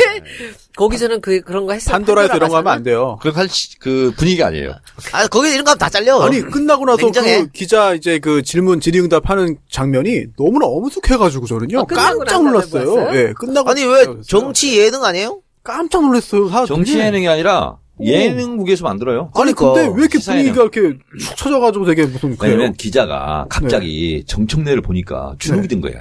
[0.76, 1.92] 거기서는 그, 그런 거 했어.
[1.92, 2.78] 판도라에서 이런 거 하면 가서는?
[2.78, 3.20] 안 돼요.
[3.22, 4.74] 그, 할 시- 그 분위기 아니에요.
[5.12, 6.20] 아 거기 이런 거 하면 다 잘려.
[6.22, 7.42] 아니 끝나고 나서 냉정해.
[7.44, 13.10] 그 기자 이제 그 질문 질의응답 하는 장면이 너무나 어무숙해가지고 저는요 아, 깜짝 놀랐어요.
[13.16, 15.42] 예, 끝나고 아니 왜 정치 예능 아니에요?
[15.64, 16.50] 깜짝 놀랐어요.
[16.50, 19.32] 다 정치 예능이 아니라 예능국에서 만들어요.
[19.36, 19.74] 아니 그러니까.
[19.74, 20.20] 근데 왜 이렇게.
[20.20, 22.54] 분위기가 이렇게 축 처져가지고 되게 무슨 그래요?
[22.56, 25.94] 왜냐면 기자가 갑자기 정청래를 보니까 주눅이 든 거야.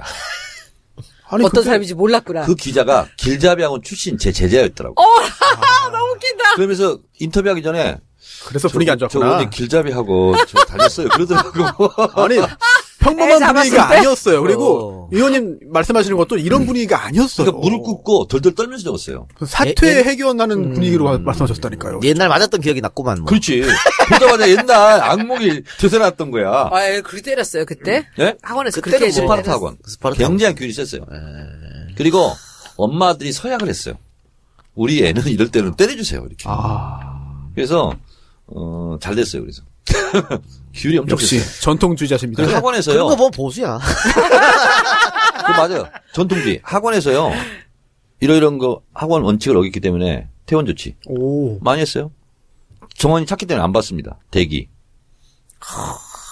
[1.29, 2.43] 아니 어떤 그게- 사람인지 몰랐구나.
[2.45, 4.95] 그 기자가 길잡이학원 출신 제 제자였더라고.
[5.91, 6.55] 너무 웃긴다.
[6.55, 7.97] 그러면서 인터뷰하기 전에
[8.47, 9.35] 그래서 분위기 안저 좋았구나.
[9.37, 11.07] 오늘 길잡이하고 저 다녔어요.
[11.09, 11.89] 그러더라고.
[12.21, 12.41] 아니 애
[13.01, 13.95] 평범한 잡았을 분위기가 때?
[13.97, 14.41] 아니었어요.
[14.41, 15.09] 그리고 어.
[15.11, 17.47] 의원님 말씀하시는 것도 이런 분위기가 아니었어요.
[17.47, 19.27] 그러니까 무릎 꿇고 덜덜 떨면서 적었어요.
[19.45, 20.03] 사퇴 예, 예.
[20.03, 21.99] 해결하는 분위기로 마- 말씀하셨다니까요.
[22.03, 23.17] 옛날 맞았던 기억이 났구만.
[23.19, 23.25] 뭐.
[23.25, 23.63] 그렇지.
[24.09, 26.69] 보자마자 옛날 악몽이 되살았던 거야.
[26.71, 28.05] 아, 예, 그렇게 때렸어요, 그때?
[28.19, 28.35] 예?
[28.41, 29.55] 학원에서 그때는 그렇게 뭐 스파르타 때렸어요.
[29.55, 29.77] 학원.
[29.85, 31.05] 스파르타 굉장히 규율이 셌어요.
[31.97, 32.31] 그리고
[32.77, 33.95] 엄마들이 서약을 했어요.
[34.75, 36.21] 우리 애는 이럴 때는 때려주세요.
[36.21, 36.45] 이렇게.
[36.45, 36.99] 아
[37.53, 37.93] 그래서
[38.47, 39.41] 어, 잘 됐어요.
[39.41, 39.61] 그래서
[40.73, 41.41] 규율이 엄청 역시.
[41.61, 42.45] 전통주의자십니다.
[42.45, 42.93] 그 학원에서요.
[42.95, 43.79] 그런 거 보면 보수야.
[45.45, 45.87] 그 맞아요.
[46.13, 46.59] 전통주의.
[46.63, 47.31] 학원에서요.
[48.19, 52.11] 이러 이런 거 학원 원칙을 어겼기 때문에 퇴원 조치 오 많이 했어요.
[52.95, 54.19] 정원이 찾기 때문에 안 받습니다.
[54.29, 54.69] 대기.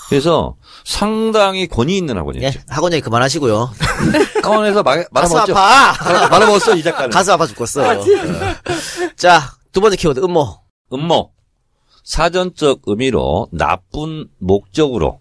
[0.09, 2.59] 그래서 상당히 권위 있는 예, 학원이었죠.
[2.67, 3.71] 학원 얘기 그만하시고요.
[4.43, 5.55] 학원에서 말, 말아먹었죠.
[5.55, 6.27] 아파.
[6.29, 7.09] 말아먹었어 이 작가는.
[7.11, 7.87] 가슴 아파 죽겠어.
[7.87, 8.03] 어.
[9.15, 10.59] 자, 두 번째 키워드 음모.
[10.93, 11.31] 음모.
[12.09, 15.19] 사전적 의미로 나쁜 목적으로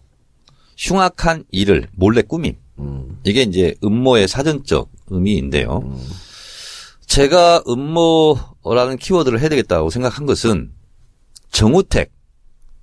[0.79, 2.57] 흉악한 일을 몰래 꾸밈.
[3.25, 5.83] 이게 이제 음모의 사전적 의미인데요.
[7.05, 10.73] 제가 음모라는 키워드를 해야 되겠다고 생각한 것은
[11.51, 12.11] 정우택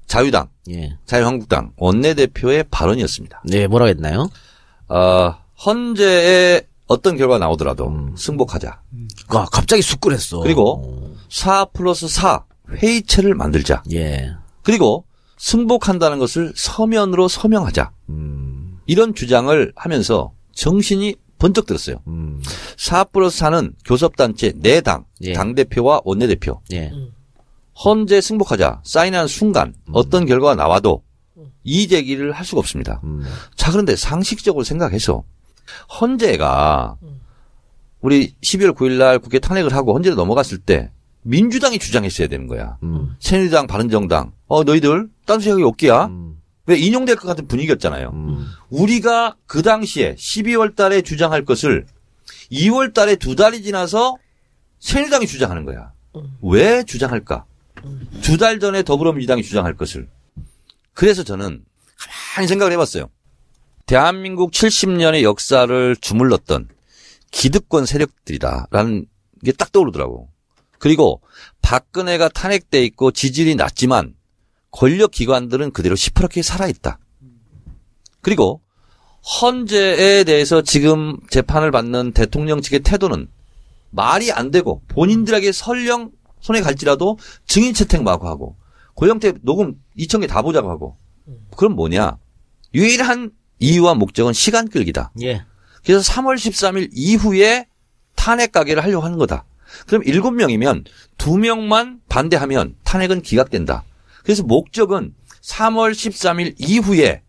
[0.05, 0.99] 자유당, 예.
[1.07, 3.41] 자유한국당 원내대표의 발언이었습니다.
[3.45, 4.29] 네, 뭐라고 했나요?
[4.87, 8.81] 어, 헌재에 어떤 결과가 나오더라도 승복하자.
[9.29, 10.41] 아, 갑자기 쑥그랬어.
[10.41, 13.83] 그리고 4 플러스 4 회의체를 만들자.
[13.93, 14.33] 예.
[14.63, 15.05] 그리고
[15.37, 17.91] 승복한다는 것을 서면으로 서명하자.
[18.09, 21.97] 음, 이런 주장을 하면서 정신이 번쩍 들었어요.
[22.07, 22.41] 음,
[22.77, 25.33] 4 플러스 4는 교섭단체 네 당, 예.
[25.33, 26.61] 당대표와 원내대표.
[26.73, 26.91] 예.
[27.83, 31.03] 헌재 승복하자 사인하는 순간 어떤 결과가 나와도
[31.65, 33.01] 이의 제기를 할 수가 없습니다.
[33.03, 33.25] 음,
[33.55, 35.23] 자, 그런데 상식적으로 생각해서
[35.99, 36.97] 헌재가
[37.99, 40.91] 우리 12월 9일 날 국회 탄핵을 하고 헌재로 넘어갔을 때
[41.27, 42.77] 민주당이 주장했어야 되는 거야.
[42.83, 44.31] 음, 새누리당, 바른정당.
[44.47, 46.05] 어, 너희들 딴 생각이 없기야?
[46.05, 48.11] 음, 왜 인용될 것 같은 분위기였잖아요.
[48.13, 48.45] 음.
[48.69, 51.85] 우리가 그 당시에 12월 달에 주장할 것을
[52.51, 54.17] 2월 달에 두 달이 지나서
[54.79, 55.91] 새누리당이 주장하는 거야.
[56.43, 57.45] 왜 주장할까?
[58.21, 60.07] 두 달 전에 더불어민주당이 주장할 것을.
[60.93, 61.63] 그래서 저는
[62.35, 63.09] 가만히 생각을 해봤어요.
[63.87, 66.69] 대한민국 70년의 역사를 주물렀던
[67.31, 69.05] 기득권 세력들이다라는
[69.43, 70.29] 게 딱 떠오르더라고.
[70.79, 71.21] 그리고
[71.61, 74.15] 박근혜가 탄핵돼 있고 지지율이 낮지만
[74.71, 76.99] 권력 기관들은 그대로 시퍼렇게 살아있다.
[78.21, 78.61] 그리고
[79.41, 83.27] 헌재에 대해서 지금 재판을 받는 대통령 측의 태도는
[83.89, 86.11] 말이 안 되고 본인들에게 설령
[86.41, 88.55] 손에 갈지라도 증인 채택 마구 하고
[88.93, 90.97] 고영태 녹음 2천 개 다 보자고 하고
[91.57, 92.17] 그럼 뭐냐
[92.73, 95.11] 유일한 이유와 목적은 시간 끌기다.
[95.21, 95.45] 예.
[95.83, 97.67] 그래서 3월 13일 이후에
[98.15, 99.45] 탄핵 가게를 하려고 하는 거다.
[99.87, 100.85] 그럼 7명이면
[101.17, 103.83] 2명만 반대하면 탄핵은 기각된다.
[104.23, 107.21] 그래서 목적은 3월 13일 이후에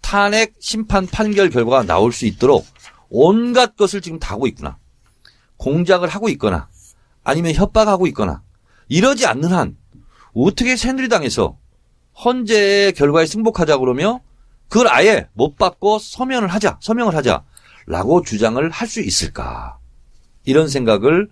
[0.00, 2.66] 탄핵 심판 판결 결과가 나올 수 있도록
[3.08, 4.78] 온갖 것을 지금 다 하고 있구나.
[5.56, 6.68] 공작을 하고 있거나
[7.24, 8.42] 아니면 협박하고 있거나
[8.88, 9.76] 이러지 않는 한
[10.34, 11.58] 어떻게 새누리당에서
[12.24, 14.20] 헌재의 결과에 승복하자 그러며
[14.68, 19.78] 그걸 아예 못 받고 서면을 하자, 서명을 하자라고 주장을 할 수 있을까?
[20.44, 21.28] 이런 생각을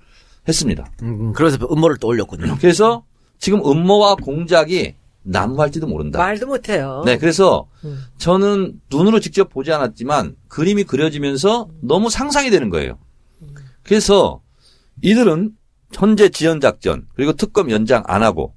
[0.46, 0.90] 했습니다.
[1.02, 2.57] 음, 그래서 음모를 또 올렸군요.
[2.61, 3.04] 그래서
[3.38, 6.18] 지금 음모와 공작이 난무할지도 모른다.
[6.18, 7.02] 말도 못해요.
[7.07, 8.04] 네, 그래서 음.
[8.18, 12.98] 저는 눈으로 직접 보지 않았지만 그림이 그려지면서 너무 상상이 되는 거예요.
[13.83, 14.40] 그래서
[15.02, 15.52] 이들은
[15.92, 18.54] 현재 지연 작전 그리고 특검 연장 안 하고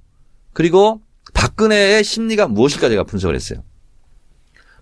[0.54, 1.02] 그리고
[1.34, 3.63] 박근혜의 심리가 무엇일까 제가 분석을 했어요.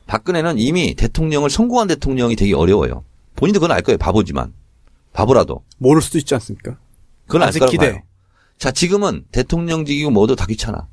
[0.07, 3.03] 박근혜는 이미 대통령을 성공한 대통령이 되기 어려워요.
[3.35, 3.97] 본인도 그건 알 거예요.
[3.97, 4.53] 바보지만
[5.13, 6.77] 바보라도 모를 수도 있지 않습니까?
[7.25, 7.91] 그건 알 아직 기대.
[7.91, 8.01] 봐요.
[8.57, 10.87] 자 지금은 대통령직이고 뭐도 다 귀찮아.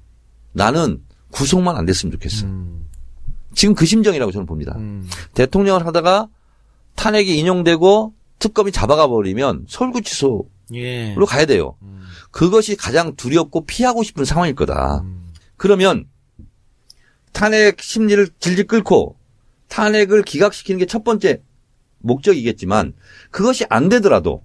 [0.53, 2.47] 나는 구속만 안 됐으면 좋겠어.
[3.55, 4.77] 지금 그 심정이라고 저는 봅니다.
[5.35, 6.29] 대통령을 하다가
[6.97, 11.14] 탄핵이 인용되고 특검이 잡아가 버리면 서울구치소로 예.
[11.29, 11.77] 가야 돼요.
[12.31, 15.05] 그것이 가장 두렵고 피하고 싶은 상황일 거다.
[15.57, 16.07] 그러면
[17.33, 19.16] 탄핵 심리를 질질 끌고
[19.68, 21.42] 탄핵을 기각시키는 게 첫 번째
[21.99, 22.95] 목적이겠지만
[23.31, 24.42] 그것이 안 되더라도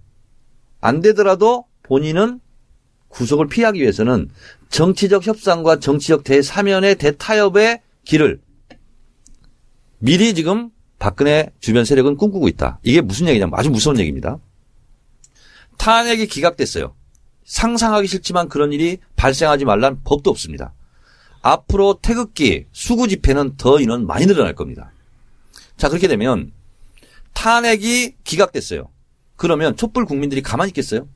[0.80, 2.40] 안 되더라도 본인은
[3.10, 4.30] 구속을 피하기 위해서는
[4.70, 8.42] 정치적 협상과 정치적 대사면의 대타협의 길을
[10.00, 10.70] 미리 지금
[11.00, 12.80] 박근혜 주변 세력은 꿈꾸고 있다.
[12.84, 14.40] 이게 무슨 얘기냐면 아주 무서운 얘기입니다.
[15.78, 16.96] 탄핵이 기각됐어요.
[17.46, 20.74] 상상하기 싫지만 그런 일이 발생하지 말란 법도 없습니다.
[21.42, 24.92] 앞으로 태극기, 수구 집회는 더 인원 많이 늘어날 겁니다.
[25.78, 26.52] 자, 그렇게 되면
[27.34, 28.90] 탄핵이 기각됐어요.
[29.36, 31.08] 그러면 촛불 국민들이 가만히 있겠어요?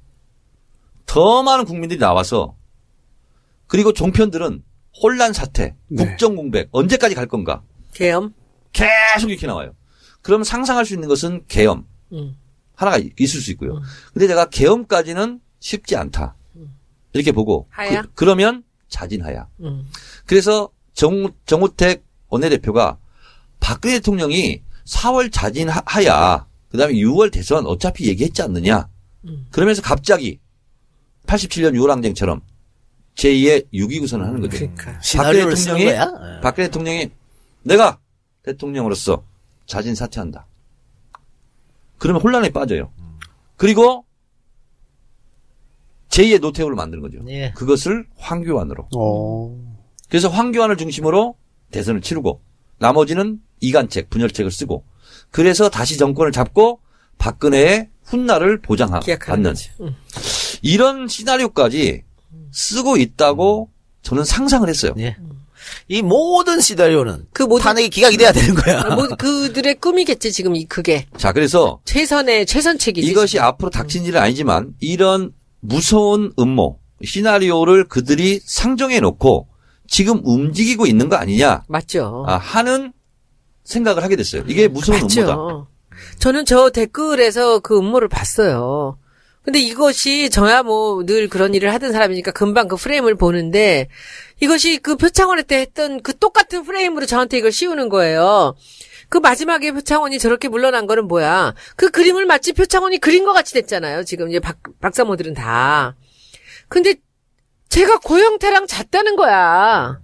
[1.05, 2.55] 더 많은 국민들이 나와서
[3.67, 4.63] 그리고 종편들은
[5.01, 6.05] 혼란 사태, 네.
[6.05, 7.63] 국정 공백 언제까지 갈 건가?
[7.93, 8.33] 계엄.
[8.73, 9.73] 계속 이렇게 나와요.
[10.21, 12.37] 그럼 상상할 수 있는 것은 계엄 음.
[12.75, 13.81] 하나가 이- 있을 수 있고요.
[14.13, 16.35] 근데 제가 계엄까지는 쉽지 않다.
[17.13, 18.03] 이렇게 보고 하야?
[18.15, 19.47] 그, 러면 자진하야.
[19.61, 19.85] 음.
[20.25, 22.97] 그래서 정, 정우택 원내대표가
[23.59, 28.87] 박근혜 대통령이 4월 자진하야 그다음에 6월 대선 어차피 얘기했지 않느냐.
[29.51, 30.39] 그러면서 갑자기
[31.31, 32.41] 87년 6월 항쟁처럼
[33.15, 34.57] 제2의 6.29선을 하는 거죠.
[34.57, 34.83] 그러니까.
[34.83, 36.37] 박근혜 시나리오를 쓰는 대통령이 거야.
[36.37, 36.41] 예.
[36.41, 37.09] 박근혜 대통령이
[37.63, 37.99] 내가
[38.43, 39.23] 대통령으로서
[39.65, 40.47] 자진 사퇴한다.
[41.97, 42.91] 그러면 혼란에 빠져요.
[43.57, 44.05] 그리고
[46.09, 47.19] 제2의 노태우를 만드는 거죠.
[47.29, 47.51] 예.
[47.55, 48.89] 그것을 황교안으로.
[48.95, 49.75] 어.
[50.09, 51.37] 그래서 황교안을 중심으로
[51.71, 52.41] 대선을 치르고
[52.79, 54.83] 나머지는 이간책, 분열책을 쓰고
[55.29, 56.81] 그래서 다시 정권을 잡고
[57.17, 59.69] 박근혜의 훗날을 보장받는 거지.
[59.79, 59.95] 음.
[60.61, 62.03] 이런 시나리오까지
[62.51, 63.69] 쓰고 있다고
[64.03, 64.93] 저는 상상을 했어요.
[64.99, 65.15] 예.
[65.87, 68.95] 이 모든 시나리오는 그 모든- 탄핵이 기각이 돼야 되는 거야.
[68.95, 73.07] 뭐 그들의 꿈이겠지 지금 이 그게 자, 그래서 최선의 최선책이지.
[73.07, 73.45] 이것이 지금.
[73.45, 79.47] 앞으로 닥친 일은 아니지만 이런 무서운 음모, 시나리오를 그들이 상정해 놓고
[79.87, 82.25] 지금 움직이고 있는 거 아니냐 맞죠.
[82.27, 82.91] 아, 하는
[83.63, 84.43] 생각을 하게 됐어요.
[84.47, 85.35] 이게 무서운 음모다.
[85.35, 85.67] 맞죠.
[86.19, 88.97] 저는 저 댓글에서 그 음모를 봤어요.
[89.43, 93.87] 근데 이것이 저야 뭐 늘 그런 일을 하던 사람이니까 금방 그 프레임을 보는데
[94.39, 98.55] 이것이 그 표창원회 때 했던 그 똑같은 프레임으로 저한테 이걸 씌우는 거예요.
[99.09, 101.53] 그 마지막에 표창원이 저렇게 물러난 거는 뭐야?
[101.75, 104.03] 그 그림을 마치 표창원이 그린 것 같이 됐잖아요.
[104.03, 105.95] 지금 이제 박, 박사모들은 다.
[106.69, 106.95] 근데
[107.69, 109.99] 제가 고영태랑 잤다는 거야.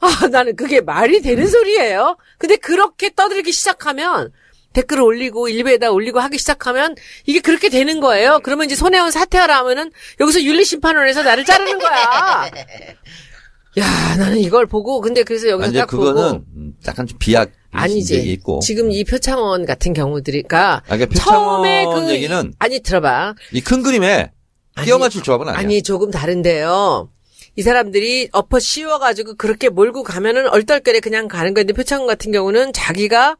[0.00, 2.16] 아, 나는 그게 말이 되는 소리예요?
[2.38, 4.32] 근데 그렇게 떠들기 시작하면
[4.72, 6.94] 댓글을 올리고 일베에다 올리고 하기 시작하면
[7.26, 8.40] 이게 그렇게 되는 거예요.
[8.42, 12.50] 그러면 이제 손혜원 사퇴하라 하면은 여기서 윤리심판원에서 나를 자르는 거야.
[13.78, 17.50] 야, 나는 이걸 보고 근데 그래서 여기서 이제 딱 그거는 보고 음, 약간 좀 비약
[17.70, 18.16] 아니지.
[18.32, 18.58] 있고.
[18.60, 23.34] 지금 이 표창원 같은 경우들이니까 아, 그러니까 처음에 그 얘기는 아니 들어봐.
[23.52, 24.32] 이 큰 그림에
[24.74, 25.58] 아니, 끼워 맞출 조합은 아니야.
[25.60, 27.10] 아니 조금 다른데요.
[27.56, 33.36] 이 사람들이 엎어 씌워가지고 그렇게 몰고 가면은 얼떨결에 그냥 가는 건데 표창원 같은 경우는 자기가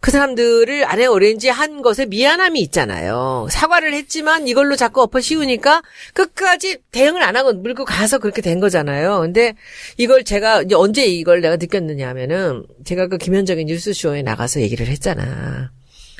[0.00, 3.48] 그 사람들을 안에 오렌지 한 것에 미안함이 있잖아요.
[3.50, 5.82] 사과를 했지만 이걸로 자꾸 엎어 씌우니까
[6.14, 9.20] 끝까지 대응을 안 하고 물고 가서 그렇게 된 거잖아요.
[9.20, 9.54] 근데
[9.96, 15.72] 이걸 제가 이제 언제 이걸 내가 느꼈느냐 하면은 제가 그 김현정의 뉴스쇼에 나가서 얘기를 했잖아.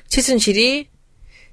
[0.08, 0.88] 최순실이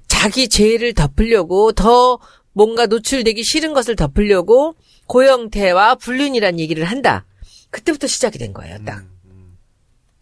[0.06, 2.18] 자기 죄를 덮으려고 더
[2.52, 4.74] 뭔가 노출되기 싫은 것을 덮으려고
[5.06, 7.26] 고영태와 불륜이란 얘기를 한다.
[7.70, 9.04] 그때부터 시작이 된 거예요, 딱.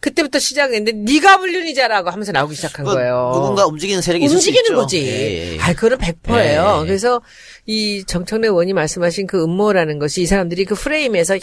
[0.02, 3.30] 그때부터 시작했는데 네가 불륜이자라고 하면서 나오기 시작한 뭐 거예요.
[3.34, 4.74] 누군가 움직이는 세력이 움직이는.
[4.74, 4.98] 거지.
[5.06, 5.58] 예, 예.
[5.60, 6.80] 아, 그거는 100%예요.
[6.82, 6.86] 예.
[6.86, 7.22] 그래서
[7.66, 11.36] 이 정청래 의원이 말씀하신 그 음모라는 것이 이 사람들이 그 프레임에서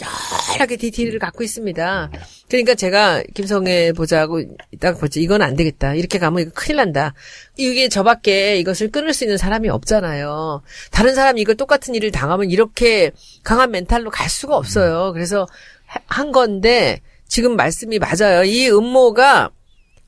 [0.54, 2.10] 여러 개 디테일을 갖고 있습니다.
[2.50, 4.42] 그러니까 제가 김성애 보자고
[4.78, 5.94] 딱 보지 이건 안 되겠다.
[5.94, 7.14] 이렇게 가면 이거 큰일 난다.
[7.56, 10.60] 이게 저밖에 이것을 끊을 수 있는 사람이 없잖아요.
[10.90, 13.10] 다른 사람이 이걸 똑같은 일을 당하면 이렇게
[13.42, 15.12] 강한 멘탈로 갈 수가 없어요.
[15.14, 15.46] 그래서
[15.86, 18.42] 하- 한 건데 지금 말씀이 맞아요.
[18.44, 19.50] 이 음모가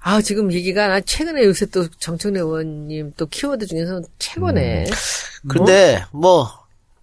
[0.05, 4.87] 아, 지금 얘기가, 나 최근에 요새 또 정청래 의원님 또 키워드 중에서 최고네.
[5.49, 6.49] 근데 뭐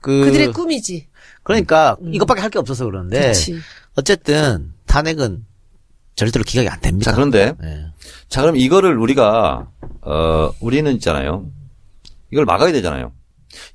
[0.02, 1.08] 그, 그들의 꿈이지.
[1.44, 3.60] 그러니까 이것밖에 할 게 없어서 그러는데 그렇지.
[3.96, 5.46] 어쨌든 탄핵은
[6.16, 7.12] 절대로 기각이 안 됩니다.
[7.12, 7.86] 자, 그런데 예.
[8.28, 9.70] 자, 그럼 이거를 우리가,
[10.02, 11.50] 어, 우리는 있잖아요.
[12.32, 13.14] 이걸 막아야 되잖아요.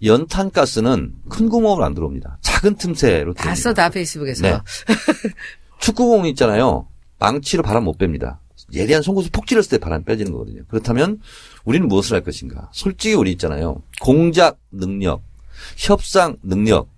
[0.04, 2.38] 연탄 가스는 큰 구멍으로 안 들어옵니다.
[2.42, 3.54] 작은 틈새로 다 들어옵니다.
[3.54, 4.42] 써, 다 페이스북에서.
[4.42, 4.59] 네.
[5.84, 6.86] 축구공 있잖아요.
[7.18, 8.38] 망치로 바람 못 뺍니다.
[8.72, 10.62] 예리한 송구수 폭 찔렀을 때 바람 빼지는 거거든요.
[10.68, 11.20] 그렇다면
[11.66, 12.70] 우리는 무엇을 할 것인가?
[12.72, 13.82] 솔직히 우리 있잖아요.
[14.00, 15.22] 공작 능력,
[15.76, 16.88] 협상 능력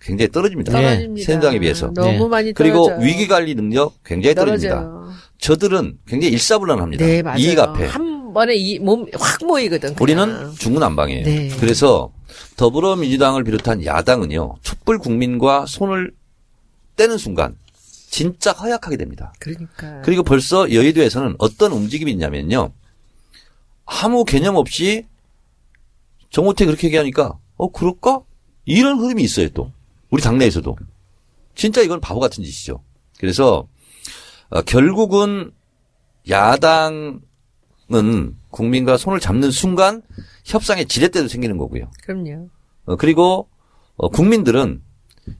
[0.00, 0.72] 굉장히 떨어집니다.
[0.72, 1.24] 떨어집니다.
[1.24, 1.92] 새누리당에 비해서.
[1.94, 2.28] 너무 네.
[2.28, 3.06] 많이 그리고 떨어져요.
[3.06, 4.74] 위기 관리 능력 굉장히 떨어집니다.
[4.80, 5.12] 떨어져요.
[5.38, 7.06] 저들은 굉장히 일사불란합니다.
[7.06, 7.38] 네, 맞아요.
[7.38, 7.86] 이익 앞에.
[7.86, 9.94] 한 번에 이몸확 모이거든.
[9.94, 9.96] 그냥.
[10.00, 11.24] 우리는 중구난방이에요.
[11.24, 11.48] 네.
[11.60, 12.12] 그래서
[12.56, 14.56] 더불어민주당을 비롯한 야당은요.
[14.62, 16.12] 촛불 국민과 손을
[16.96, 17.54] 떼는 순간
[18.12, 19.32] 진짜 허약하게 됩니다.
[19.40, 20.02] 그러니까.
[20.02, 22.70] 그리고 벌써 여의도에서는 어떤 움직임이 있냐면요.
[23.86, 25.06] 아무 개념 없이
[26.28, 28.20] 정호태 그렇게 얘기하니까 어 그럴까?
[28.66, 29.72] 이런 흐름이 있어요 또.
[30.10, 30.76] 우리 당내에서도.
[31.54, 32.84] 진짜 이건 바보 같은 짓이죠.
[33.18, 33.66] 그래서
[34.50, 35.50] 어, 결국은
[36.28, 37.22] 야당은
[38.50, 40.02] 국민과 손을 잡는 순간
[40.44, 41.90] 협상의 지렛대도 생기는 거고요.
[42.02, 42.50] 그럼요.
[42.84, 43.48] 어, 그리고
[43.96, 44.82] 어, 국민들은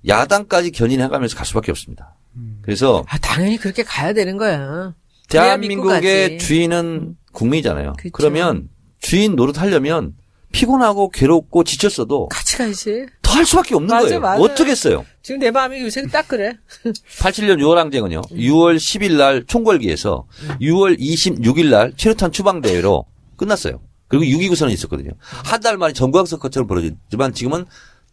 [0.09, 2.17] 야당까지 견인해가면서 갈 수밖에 없습니다.
[2.63, 4.95] 그래서 아, 당연히 그렇게 가야 되는 거야.
[5.29, 6.39] 대한민국의.
[6.39, 7.95] 주인은 국민이잖아요.
[7.99, 8.11] 그쵸.
[8.13, 8.69] 그러면
[9.01, 10.15] 주인 노릇하려면
[10.53, 13.07] 피곤하고 괴롭고 지쳤어도 같이 가야지.
[13.23, 14.21] 더 할 수밖에 없는 맞아, 거예요.
[14.21, 14.41] 맞아요.
[14.43, 15.07] 어떻겠어요?
[15.23, 16.53] 지금 내 마음이 요새 딱 그래.
[17.19, 18.21] 87년 6월 항쟁은요.
[18.21, 20.27] 6월 10일 날 총궐기에서
[20.61, 23.07] 6월 26일 날 최루탄 추방대회로
[23.39, 23.81] 끝났어요.
[24.09, 25.13] 그리고 6.29 선언이 있었거든요.
[25.21, 27.65] 한 달 만에 전국학석처럼 벌어졌지만 지금은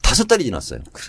[0.01, 0.79] 다섯 달이 지났어요.
[0.93, 1.03] 그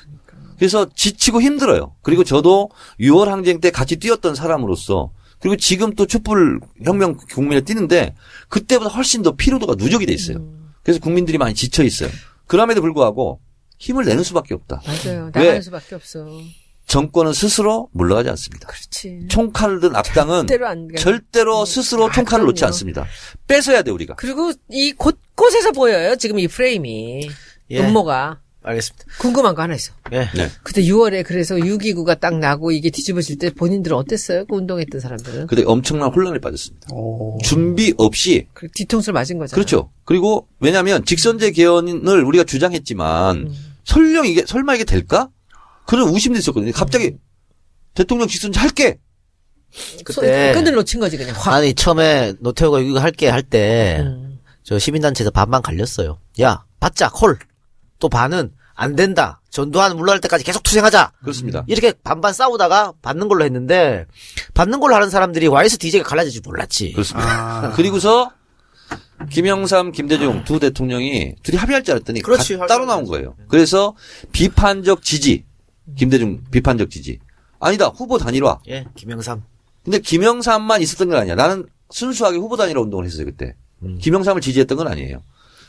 [0.60, 1.94] 래서 지치고 힘들어요.
[2.02, 2.70] 그리고 저도
[3.00, 8.14] 6월 항쟁 때 같이 뛰었던 사람으로서 그리고 지금 또 촛불 혁명 국민을 뛰는데
[8.48, 10.46] 그때보다 훨씬 더 피로도가 누적이 돼 있어요.
[10.82, 12.10] 그래서 국민들이 많이 지쳐 있어요.
[12.46, 13.40] 그럼에도 불구하고
[13.78, 14.82] 힘을 내는 수밖에 없다.
[14.86, 15.30] 맞아요.
[15.34, 15.40] 왜?
[15.40, 16.26] 나가는 수밖에 없어.
[16.86, 18.66] 정권은 스스로 물러가지 않습니다.
[18.66, 19.26] 그렇지.
[19.28, 20.98] 총칼을 든 악당은 절대로 안 가.
[20.98, 22.68] 절대로 스스로 아, 총칼을 놓지 그럼요.
[22.68, 23.06] 않습니다.
[23.46, 24.16] 뺏어야 돼 우리가.
[24.16, 26.16] 그리고 이 곳곳에서 보여요.
[26.16, 27.30] 지금 이 프레임이.
[27.70, 27.80] 예.
[27.80, 28.40] 음모가.
[28.62, 29.06] 알겠습니다.
[29.18, 29.92] 궁금한 거 하나 있어.
[30.12, 30.28] 예.
[30.34, 30.50] 네.
[30.62, 34.44] 그때 6월에 그래서 6.29가 딱 나고 이게 뒤집어질 때 본인들은 어땠어요?
[34.44, 35.46] 그 운동했던 사람들은?
[35.46, 36.88] 그때 엄청난 혼란에 빠졌습니다.
[36.92, 37.38] 오.
[37.42, 39.54] 준비 없이 그 뒤통수를 맞은 거잖아.
[39.54, 39.90] 그렇죠.
[40.04, 43.54] 그리고 왜냐하면 직선제 개헌을 우리가 주장했지만 음.
[43.84, 45.30] 설령 이게 설마 이게 될까?
[45.86, 46.72] 그런 의심도 있었거든요.
[46.72, 47.16] 갑자기
[47.94, 48.98] 대통령 직선제 할게.
[49.72, 51.54] 손- 그때- 끈을 놓친 거지 그냥 확.
[51.54, 54.78] 아니 처음에 노태우가 이거 할게 할 때저 음.
[54.78, 56.18] 시민단체에서 반반 갈렸어요.
[56.42, 57.38] 야 받자 콜.
[58.00, 59.40] 또 반은 안 된다.
[59.50, 61.12] 전두환 물러날 때까지 계속 투쟁하자.
[61.20, 61.64] 그렇습니다.
[61.68, 64.06] 이렇게 반반 싸우다가 받는 걸로 했는데
[64.54, 66.92] 받는 걸로 하는 사람들이 YSDJ가 갈라질 줄 몰랐지.
[66.92, 67.28] 그렇습니다.
[67.68, 67.72] 아.
[67.76, 68.32] 그리고서
[69.30, 73.36] 김영삼, 김대중 두 대통령이 둘이 합의할 줄 알았더니 그렇지, 가- 따로 나온 거예요.
[73.48, 73.94] 그래서
[74.32, 75.44] 비판적 지지,
[75.96, 77.18] 김대중 비판적 지지.
[77.60, 78.60] 아니다 후보 단일화.
[78.68, 79.42] 예, 김영삼.
[79.84, 81.34] 근데 김영삼만 있었던 건 아니야.
[81.34, 83.54] 나는 순수하게 후보 단일화 운동을 했어요 그때.
[84.00, 85.22] 김영삼을 지지했던 건 아니에요.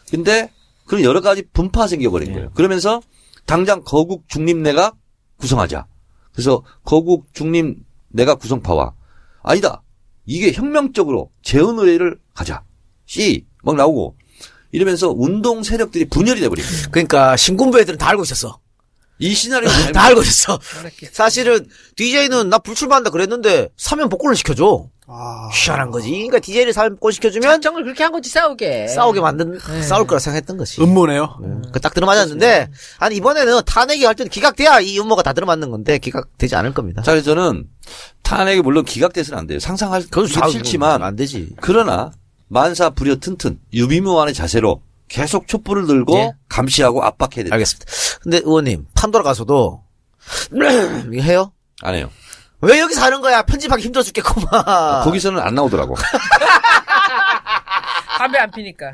[0.09, 0.49] 근데
[0.91, 2.51] 그런 여러 가지 분파 생겨버린 거예요.
[2.51, 3.01] 그러면서
[3.45, 4.97] 당장 거국 중립 내각
[5.37, 5.87] 구성하자.
[6.33, 7.77] 그래서 거국 중립
[8.09, 8.93] 내각 구성파와
[9.41, 9.83] 아니다.
[10.25, 12.65] 이게 혁명적으로 재헌 의회를 가자.
[13.05, 14.17] C 막 나오고
[14.73, 16.87] 이러면서 운동 세력들이 분열이 돼버린 거예요.
[16.91, 18.59] 그러니까 신군부 애들은 다 알고 있었어.
[19.17, 20.59] 이 시나리오 다 알고 있었어.
[21.13, 24.89] 사실은 DJ는 나 불출마한다 그랬는데 사면 복권을 시켜줘.
[25.13, 25.49] 아.
[25.51, 26.09] 희한한 거지.
[26.09, 28.87] 그러니까 DJ를 사면 복권 시켜주면 작정을 그렇게 한 거지 싸우게.
[28.87, 30.81] 싸우게 만든 싸울 거라 생각했던 거지.
[30.81, 31.39] 음모네요.
[31.73, 36.73] 그딱 들어맞았는데 아니 이번에는 탄핵이 할 때는 기각돼야 이 음모가 다 들어맞는 건데 기각되지 않을
[36.73, 37.01] 겁니다.
[37.01, 37.67] 자, 그래서 저는
[38.23, 39.59] 탄핵이 물론 기각돼서는 안 돼요.
[39.59, 41.49] 상상할 그건 기 싫지만 안 되지.
[41.59, 42.11] 그러나
[42.47, 46.31] 만사 불여 튼튼 유비무환의 자세로 계속 촛불을 들고 예.
[46.47, 47.55] 감시하고 압박해야 된다.
[47.55, 47.91] 알겠습니다.
[48.21, 49.83] 근데 의원님 판도라 가서도
[51.11, 51.51] 이거 해요?
[51.81, 52.09] 안 해요.
[52.61, 53.41] 왜 여기 사는 거야?
[53.41, 54.49] 편집하기 힘들어 죽겠구만.
[55.03, 55.95] 거기서는 안 나오더라고.
[58.17, 58.93] 담배 안 피니까.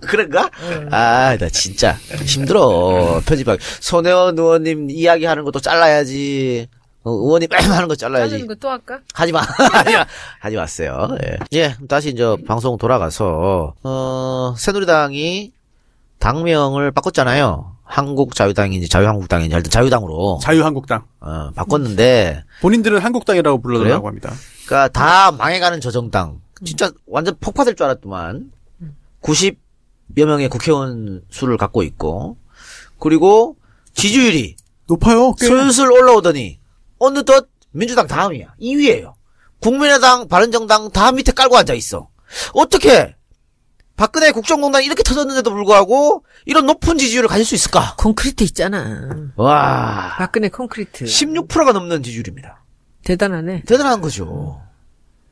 [0.00, 0.48] 그런가?
[0.92, 1.92] 아, 나 진짜
[2.24, 3.20] 힘들어.
[3.26, 3.60] 편집하기.
[3.80, 6.68] 손혜원 의원님 이야기하는 것도 잘라야지.
[7.02, 8.30] 어, 의원이 뺨 하는 거 잘라야지.
[8.30, 9.00] 자르는 거 또 할까?
[9.14, 9.40] 하지 마.
[9.72, 10.06] 하지 마.
[10.40, 11.08] 하지 마세요.
[11.24, 11.38] 예.
[11.54, 15.52] 예, 다시 이제 방송 돌아가서, 어, 새누리당이
[16.20, 17.77] 당명을 바꿨잖아요.
[17.88, 21.04] 한국자유당인지 자유한국당인지 하여튼 자유당으로, 자유한국당.
[21.20, 23.60] 어, 바꿨는데, 본인들은 한국당이라고?
[23.62, 24.32] 불러달라고 합니다.
[24.58, 26.40] 그니까 다 망해가는 저 정당.
[26.64, 28.52] 진짜 완전 폭파될 줄 알았더만.
[29.22, 29.56] 90여
[30.26, 32.36] 명의 국회의원 수를 갖고 있고,
[32.98, 33.56] 그리고
[33.94, 35.32] 지지율이 높아요.
[35.34, 35.46] 꽤.
[35.46, 36.58] 슬슬 올라오더니
[36.98, 38.54] 어느덧 민주당 다음이야.
[38.60, 39.14] 2위예요.
[39.60, 42.08] 국민의당, 바른정당 다 밑에 깔고 앉아 있어.
[42.52, 43.14] 어떻게
[43.98, 47.96] 박근혜 국정농단 이렇게 터졌는데도 불구하고 이런 높은 지지율을 가질 수 있을까?
[47.98, 49.28] 콘크리트 있잖아.
[49.34, 51.04] 와, 박근혜 콘크리트.
[51.04, 52.64] 16%가 넘는 지지율입니다.
[53.04, 53.64] 대단하네.
[53.66, 54.60] 대단한 거죠.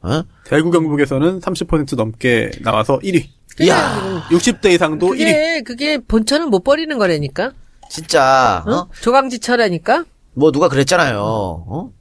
[0.02, 0.22] 어?
[0.44, 3.28] 대구 경북에서는 30% 넘게 나와서 1위.
[3.60, 5.18] 이야, 60대 이상도 1위.
[5.18, 7.52] 그게, 그게 본처는 못 버리는 거라니까?
[7.88, 8.72] 진짜 어?
[8.72, 8.88] 어?
[9.00, 10.04] 조강지처라니까?
[10.34, 11.20] 뭐 누가 그랬잖아요.
[11.22, 11.92] 어?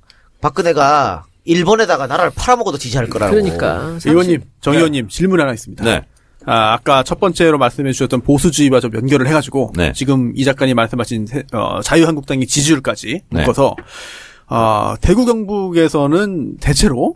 [0.42, 3.36] 박근혜가 일본에다가 나라를 팔아먹어도 지지할 거라고.
[3.36, 4.00] 그러니까.
[4.04, 5.84] 의원님, 정 의원님 질문 하나 있습니다.
[5.84, 6.02] 네.
[6.46, 9.92] 아, 아까 첫 번째로 말씀해 주셨던 보수주의와 좀 연결을 해가지고 네.
[9.94, 13.40] 지금 이 작가님 말씀하신 세- 어, 자유한국당의 지지율까지 네.
[13.42, 13.76] 묶어서
[14.48, 17.16] 아, 대구 경북에서는 대체로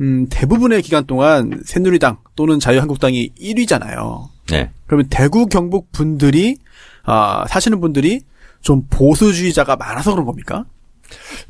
[0.00, 4.28] 음, 대부분의 기간 동안 새누리당 또는 자유한국당이 1위잖아요.
[4.50, 4.70] 네.
[4.86, 6.56] 그러면 대구 경북 분들이
[7.02, 8.20] 아, 사시는 분들이
[8.60, 10.64] 좀 보수주의자가 많아서 그런 겁니까?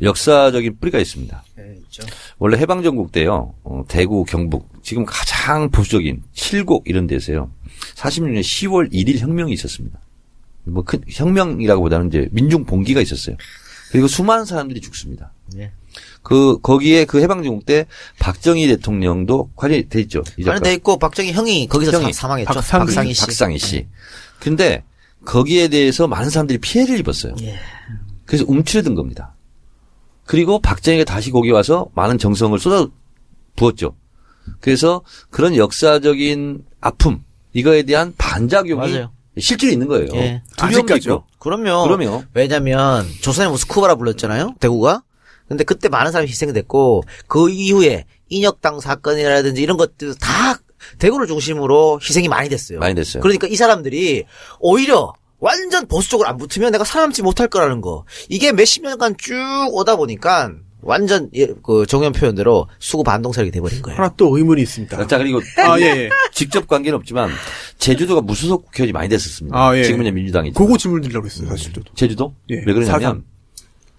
[0.02, 1.42] 역사적인 뿌리가 있습니다.
[1.56, 2.02] 네, 있죠.
[2.38, 7.50] 원래 해방전국 때요, 어, 대구, 경북, 지금 가장 보수적인 칠곡 이런 데서요,
[7.96, 9.98] 46년 10월 1일 혁명이 있었습니다.
[10.64, 13.36] 뭐 큰 혁명이라고 보다는 이제 민중 봉기가 있었어요.
[13.90, 15.34] 그리고 수많은 사람들이 죽습니다.
[15.58, 15.72] 예.
[16.22, 17.84] 그, 거기에 그 해방전국 때
[18.18, 20.22] 박정희 대통령도 관련이 돼 있죠.
[20.42, 23.20] 관련돼 있고 박정희 형이 거기서 형이 사, 망했죠 박상희, 박상희 씨.
[23.20, 23.86] 박상희 씨.
[24.40, 24.84] 근데
[25.26, 27.34] 거기에 대해서 많은 사람들이 피해를 입었어요.
[27.42, 27.58] 예.
[28.24, 29.34] 그래서 움츠러든 겁니다.
[30.24, 32.90] 그리고 박정희가 다시 거기 와서 많은 정성을 쏟아
[33.54, 33.94] 부었죠.
[34.60, 37.22] 그래서 그런 역사적인 아픔
[37.52, 39.12] 이거에 대한 반작용이 맞아요.
[39.38, 40.08] 실제로 있는 거예요.
[40.14, 40.42] 예.
[40.56, 40.96] 두려움도?
[40.96, 41.24] 있고.
[41.38, 41.84] 그럼요.
[41.84, 42.24] 그럼요.
[42.34, 44.54] 왜냐면 조선의 모스크바라 불렀잖아요.
[44.60, 45.02] 대구가.
[45.48, 50.58] 근데 그때 많은 사람이 희생됐고 그 이후에 인혁당 사건이라든지 이런 것들 다
[50.98, 52.78] 대구를 중심으로 희생이 많이 됐어요.
[52.80, 53.22] 많이 됐어요.
[53.22, 54.24] 그러니까 이 사람들이
[54.60, 58.04] 오히려 완전 보수 쪽으로 안 붙으면 내가 살아남지 못할 거라는 거.
[58.28, 59.34] 이게 몇십 년간 쭉
[59.70, 63.98] 오다 보니까 완전 예, 그 정현 표현대로 수구 반동 세력이 돼버린 거예요.
[63.98, 65.06] 하나 또 의문이 있습니다.
[65.06, 66.08] 자 그리고 아, 예, 예.
[66.32, 67.30] 직접 관계는 없지만
[67.78, 69.56] 제주도가 무소속 국회의원이 많이 됐었습니다.
[69.58, 69.82] 아, 예.
[69.84, 70.54] 지금은 민주당이죠.
[70.54, 71.92] 그거 질문 드리려고 했어요, 사실 저도.
[71.94, 72.34] 제주도?
[72.50, 72.62] 예.
[72.66, 73.24] 왜 그러냐면.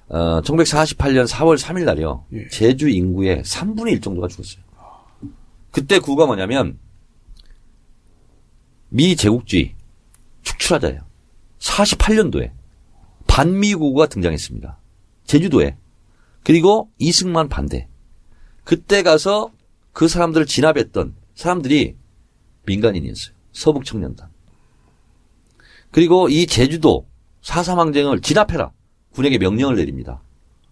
[0.08, 2.26] 어, 1948년 4월 3일 날이요.
[2.34, 2.48] 예.
[2.50, 4.64] 제주 인구의 3분의 1 정도가 죽었어요.
[5.72, 6.80] 그때 구가 뭐냐면
[8.90, 9.76] 미 제국주의
[10.42, 11.02] 축출하자예요.
[11.60, 12.52] 48년도에
[13.28, 14.80] 반미구가 등장했습니다.
[15.26, 15.78] 제주도에.
[16.44, 17.88] 그리고 이승만 반대.
[18.64, 19.52] 그때 가서
[19.94, 21.96] 그 사람들을 진압했던 사람들이
[22.66, 23.36] 민간인이었어요.
[23.52, 24.30] 서북 청년단.
[25.92, 27.08] 그리고 이 제주도
[27.42, 28.72] 사삼항쟁을 진압해라.
[29.12, 30.22] 군에게 명령을 내립니다.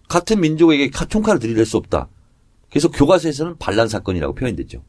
[0.08, 2.08] 같은 민족에게 카- 총칼을 들이댈 수 없다.
[2.70, 4.82] 그래서 교과서에서는 반란 사건이라고 표현됐죠.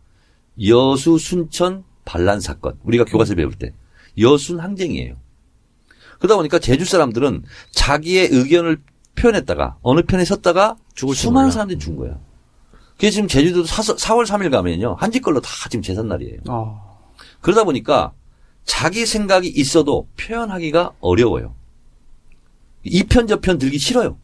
[0.68, 2.78] 여수 순천 반란 사건.
[2.84, 3.74] 우리가 교과서 배울 때
[4.18, 5.16] 여순 항쟁이에요.
[6.20, 8.82] 그러다 보니까 제주 사람들은 자기의 의견을
[9.20, 11.52] 표현했다가 어느 편에 섰다가 죽을 줄 수많은 몰라.
[11.52, 12.20] 사람들이 죽은 거예요.
[12.96, 14.96] 그게 지금 제주도 4, 월 3일 가면요.
[15.00, 16.40] 한지 걸로 다 지금 재산날이에요.
[16.48, 16.80] 아,
[17.42, 18.12] 그러다 보니까
[18.66, 21.56] 자기 생각이 있어도 표현하기가 어려워요.
[22.84, 24.18] 이 편 저 편 들기 싫어요.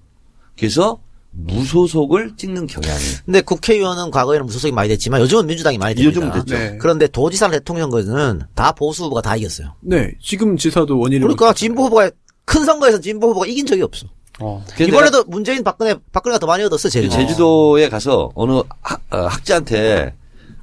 [0.57, 0.99] 그래서
[1.31, 6.15] 무소속을 찍는 경향이 근데 국회의원은 과거에는 무소속이 많이 됐지만 요즘은 민주당이 많이 됩니다.
[6.21, 6.55] 요즘은 됐죠.
[6.57, 6.77] 네.
[6.77, 9.73] 그런데 도지사 대통령 거는 다 보수 후보가 다 이겼어요.
[9.81, 10.13] 네.
[10.21, 11.21] 지금 지사도 원인을.
[11.27, 12.11] 그러니까 진보 후보가
[12.45, 14.07] 큰 선거에서 진보 후보가 이긴 적이 없어.
[14.39, 14.63] 어.
[14.79, 17.13] 이번에도 문재인 박근혜 박근혜가 더 많이 얻었어 제주도.
[17.15, 20.13] 제주도에 가서 어느 학, 어, 학자한테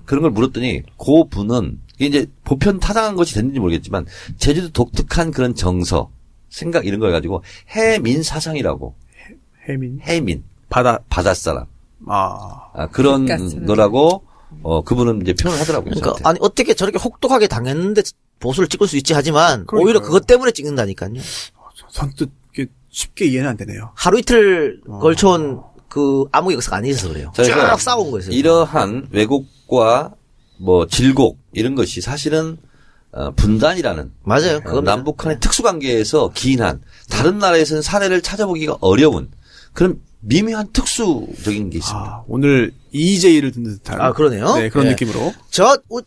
[0.05, 4.07] 그런 걸 물었더니 그 분은 이게 이제 보편 타당한 것이 됐는지 모르겠지만
[4.37, 6.11] 제주도 독특한 그런 정서,
[6.51, 8.95] 생각 이런 걸 가지고 해민 사상이라고
[9.69, 10.01] 해 민.
[10.03, 10.99] 해민 바다.
[11.09, 11.67] 바닷사람
[12.09, 12.71] 아.
[12.75, 13.27] 아, 그런.
[13.67, 14.25] 거라고
[14.63, 15.91] 어 그분은 이제 표현을 하더라고요.
[15.91, 16.29] 그러니까 저한테.
[16.29, 18.03] 아니 어떻게 저렇게 혹독하게 당했는데
[18.39, 19.81] 보수를 찍을 수 있지 하지만 그러니까요.
[19.87, 21.15] 오히려 그것 때문에 찍는다니까요.
[21.91, 22.33] 선뜻 이게
[22.93, 23.91] 쉽게 이해는 안 되네요.
[23.97, 27.33] 하루 이틀 걸쳐온 그 암흑 역사가 아니어서 그래요.
[27.35, 27.45] 쭉
[27.81, 28.31] 싸운 거예요.
[28.31, 30.15] 이러한 왜곡과
[30.61, 32.59] 뭐 질곡 이런 것이 사실은
[33.11, 34.57] 어, 분단이라는 맞아요.
[34.59, 36.81] 어, 그건 남북한의 특수 관계에서 기인한
[37.11, 39.31] 다른 나라에서는 사례를 찾아보기가 어려운
[39.75, 42.07] 그런 미묘한 특수적인 게 있습니다.
[42.09, 44.01] 아, 오늘 EJ를 듣는 듯한.
[44.01, 44.55] 아, 그러네요.
[44.55, 44.91] 네, 그런 예.
[44.91, 45.35] 느낌으로.
[45.51, 46.01] 저 우-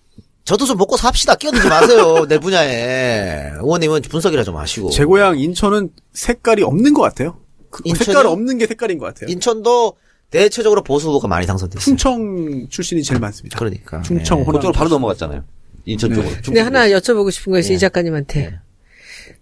[0.45, 1.35] 저도 좀 먹고 삽시다.
[1.35, 2.25] 끼어들지 마세요.
[2.29, 3.51] 내 분야에.
[3.61, 4.91] 의원님은 분석이라 좀 하시고.
[4.91, 7.39] 제 고향 인천은 색깔이 없는 것 같아요.
[7.71, 7.81] 그?
[7.95, 9.29] 색깔 없는 게 색깔인 것 같아요.
[9.29, 9.93] 인천도
[10.29, 11.83] 대체적으로 보수 후보가 많이 당선됐어요.
[11.83, 13.57] 충청 출신이 제일 많습니다.
[13.57, 14.01] 그러니까.
[14.03, 14.43] 충청 예.
[14.43, 15.43] 호남 그쪽으로 바로 넘어갔잖아요.
[15.85, 16.31] 인천 쪽으로.
[16.43, 16.59] 근데.
[16.61, 17.75] 하나 여쭤보고 싶은 것이 예.
[17.75, 18.59] 이 작가님한테.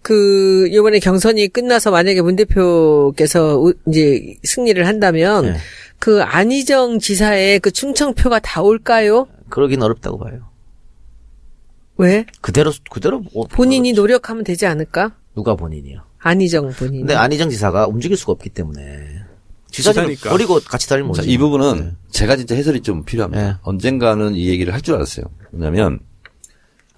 [0.00, 5.56] 그, 이번에 경선이 끝나서 만약에 문 대표께서 우- 이제 승리를 한다면, 예.
[5.98, 9.26] 그 안희정 지사의 그 충청표가 다 올까요?
[9.48, 10.40] 그러긴 어렵다고 봐요.
[11.96, 12.26] 왜?
[12.40, 15.14] 그대로 그대로 뭐- 본인이 노력하면 되지 않을까?
[15.34, 16.00] 누가 본인이요?
[16.18, 17.00] 안희정 본인.
[17.02, 19.22] 근데 안희정 지사가 움직일 수가 없기 때문에
[19.70, 20.30] 지사니까.
[20.30, 21.22] 버리고 같이 다니면 자.
[21.24, 23.42] 이 부분은 제가 진짜 해설이 좀 필요합니다.
[23.52, 23.54] 네.
[23.62, 25.26] 언젠가는 이 얘기를 할 줄 알았어요.
[25.52, 25.98] 왜냐면,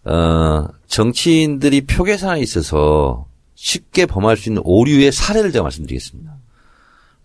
[0.05, 6.37] 어, 정치인들이 표 계산에 있어서 쉽게 범할 수 있는 오류의 사례를 제가 말씀드리겠습니다.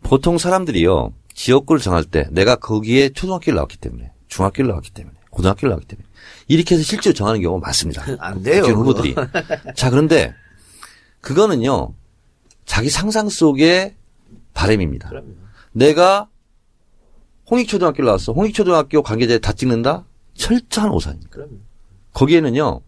[0.03, 5.87] 보통 사람들이요, 지역구를 정할 때 내가 거기에 초등학교를 나왔기 때문에, 중학교를 나왔기 때문에, 고등학교를 나왔기
[5.87, 6.07] 때문에,
[6.51, 8.03] 이렇게 해서 실제로 정하는 경우가 많습니다.
[8.19, 8.63] 안 돼요.
[8.63, 9.15] 후보들이.
[9.73, 10.35] 자, 그런데
[11.21, 11.93] 그거는요,
[12.65, 13.95] 자기 상상 속의
[14.53, 15.11] 바램입니다.
[15.71, 16.27] 내가
[17.49, 18.33] 홍익초등학교를 나왔어.
[18.33, 20.03] 홍익초등학교 관계자에 다 찍는다?
[20.33, 21.37] 철저한 오산입니다.
[22.13, 22.81] 거기에는요,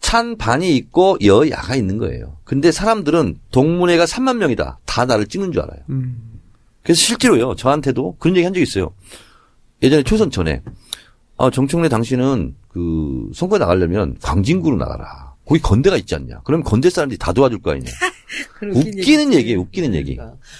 [0.00, 2.38] 찬 반이 있고 여야가 있는 거예요.
[2.44, 4.78] 근데 사람들은 동문회가 3만 명이다.
[4.86, 5.80] 다 나를 찍는 줄 알아요.
[5.90, 6.40] 음.
[6.82, 8.94] 그래서 실제로요, 저한테도 그런 얘기 한 적이 있어요.
[9.82, 10.62] 예전에 초선 전에,
[11.38, 15.34] 아, 정청래 당신은 그 선거에 나가려면 광진구로 나가라.
[15.46, 16.40] 거기 건대가 있지 않냐.
[16.44, 17.90] 그럼 건대 사람들이 다 도와줄 거 아니냐.
[18.74, 19.32] 웃기는.
[19.32, 20.18] 얘기예요, 웃기는 얘기.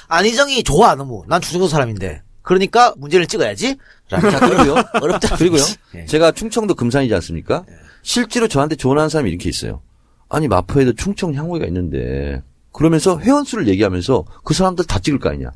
[0.08, 1.24] 안희정이 좋아 너무.
[1.28, 2.22] 난 주정도 사람인데.
[2.42, 3.76] 그러니까 문제를 찍어야지.
[4.08, 4.76] 자, 그리고요.
[5.02, 5.36] 어렵다.
[5.36, 5.62] 그리고요.
[5.96, 6.04] 예.
[6.04, 7.64] 제가 충청도 금산이지 않습니까?
[8.02, 9.82] 실제로 저한테 조언하는 사람이 이렇게 있어요.
[10.28, 15.50] 아니, 마포에도 충청 향후회가 있는데, 그러면서 회원수를 얘기하면서 그 사람들 다 찍을 거 아니냐.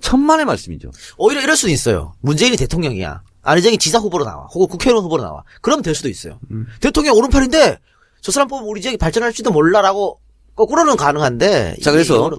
[0.00, 0.90] 천만의 말씀이죠.
[1.16, 2.14] 오히려 이럴 수는 있어요.
[2.20, 3.22] 문재인이 대통령이야.
[3.42, 4.44] 안희정이 지사 후보로 나와.
[4.52, 5.42] 혹은 국회의원 후보로 나와.
[5.60, 6.38] 그럼 될 수도 있어요.
[6.80, 7.78] 대통령 오른팔인데
[8.20, 10.20] 저 사람 뽑으면 우리 지역이 발전할지도 몰라라고
[10.56, 11.76] 거꾸로는 가능한데.
[11.82, 12.30] 자, 그래서.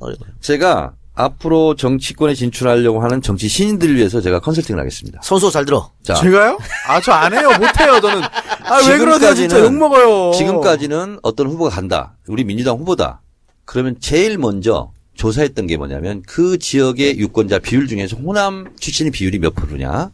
[0.42, 5.20] 제가 앞으로 정치권에 진출하려고 하는 정치 신인들을 위해서 제가 컨설팅을 하겠습니다.
[5.24, 5.92] 선수 잘 들어.
[6.04, 6.58] 자, 제가요?
[6.88, 7.50] 아, 저 안 해요.
[7.58, 8.24] 못 해요, 저는.
[8.24, 9.34] 아, 왜 그러세요?
[9.34, 10.32] 진짜 지금까지는- 욕먹어요.
[10.34, 12.16] 지금까지는 어떤 후보가 간다.
[12.28, 13.22] 우리 민주당 후보다.
[13.66, 19.54] 그러면 제일 먼저 조사했던 게 뭐냐면 그 지역의 유권자 비율 중에서 호남 출신의 비율이 몇
[19.56, 20.12] 프로냐,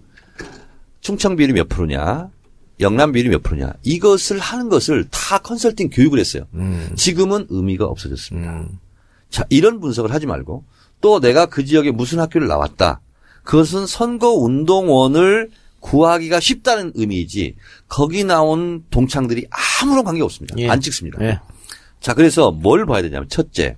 [1.06, 2.32] 충청 비율이 몇 프로냐,
[2.80, 3.74] 영남 비율이 몇 프로냐.
[3.84, 6.47] 이것을 하는 것을 다 컨설팅 교육을 했어요.
[6.95, 8.68] 지금은 의미가 없어졌습니다.
[9.30, 10.64] 자, 이런 분석을 하지 말고
[11.01, 13.01] 또 내가 그 지역에 무슨 학교를 나왔다.
[13.43, 17.56] 그것은 선거 운동원을 구하기가 쉽다는 의미이지
[17.88, 19.45] 거기 나온 동창들이
[19.84, 20.56] 아무런 관계 없습니다.
[20.58, 20.70] 예.
[20.70, 21.24] 안 찍습니다.
[21.24, 21.39] 예.
[21.99, 23.78] 자, 그래서 뭘 봐야 되냐면 첫째,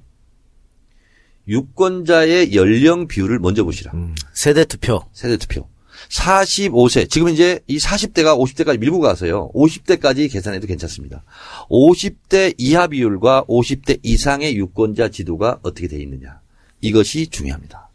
[1.50, 3.92] 유권자의 연령 비율을 먼저 보시라.
[4.32, 5.04] 세대 투표.
[5.12, 5.68] 세대 투표.
[6.10, 7.10] 45세.
[7.10, 9.52] 지금 이제 이 40대가 50대까지 밀고 가서요.
[9.54, 11.24] 50대까지 계산해도 괜찮습니다.
[11.70, 16.40] 50대 이하 비율과 50대 이상의 유권자 지도가 어떻게 되어 있느냐.
[16.82, 17.90] 이것이 중요합니다.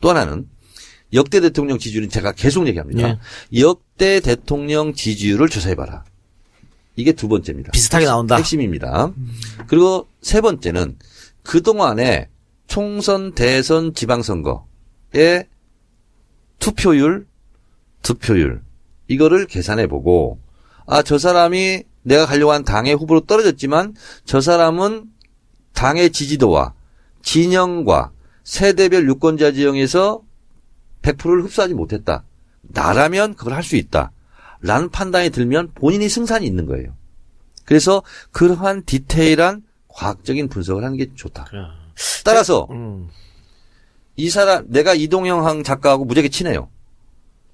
[0.00, 0.48] 또 하나는
[1.12, 3.18] 역대 대통령 지지율은 제가 계속 얘기합니다.
[3.56, 6.04] 역대 대통령 지지율을 조사해봐라.
[6.96, 7.70] 이게 두 번째입니다.
[7.70, 8.36] 비슷하게 나온다.
[8.36, 9.12] 핵심입니다.
[9.68, 10.98] 그리고 세 번째는
[11.44, 12.28] 그동안에
[12.66, 15.46] 총선, 대선, 지방선거의
[16.58, 17.27] 투표율,
[18.02, 18.62] 득표율
[19.08, 20.38] 이거를 계산해 보고
[20.86, 23.94] 아 저 사람이 내가 가려고 한 당의 후보로 떨어졌지만
[24.24, 25.06] 저 사람은
[25.74, 26.72] 당의 지지도와
[27.22, 28.12] 진영과
[28.44, 30.22] 세대별 유권자 지형에서
[31.02, 32.24] 100%를 흡수하지 못했다.
[32.62, 34.10] 나라면 그걸 할 수 있다.
[34.60, 36.94] 라는 판단이 들면 본인이 승산이 있는 거예요.
[37.64, 41.44] 그래서 그러한 디테일한 과학적인 분석을 하는 게 좋다.
[42.24, 43.08] 따라서 음.
[44.16, 46.70] 이 사람 내가 이동영 작가하고 무지하게 친해요.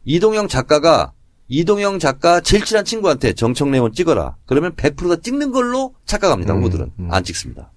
[0.05, 1.13] 이동영 작가가
[1.49, 4.37] 이동영 작가 제일 친한 친구한테 정청래원 찍어라.
[4.47, 6.55] 그러면 100%다 찍는 걸로 착각합니다.
[6.55, 7.71] 후보들은 안 찍습니다.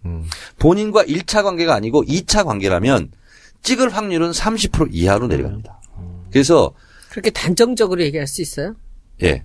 [0.60, 3.12] 본인과 1차 관계가 아니고 2차 관계라면
[3.64, 5.82] 찍을 확률은 30% 이하로 내려갑니다.
[6.32, 6.74] 그래서
[7.10, 8.76] 그렇게 단정적으로 얘기할 수 있어요?
[9.24, 9.44] 예.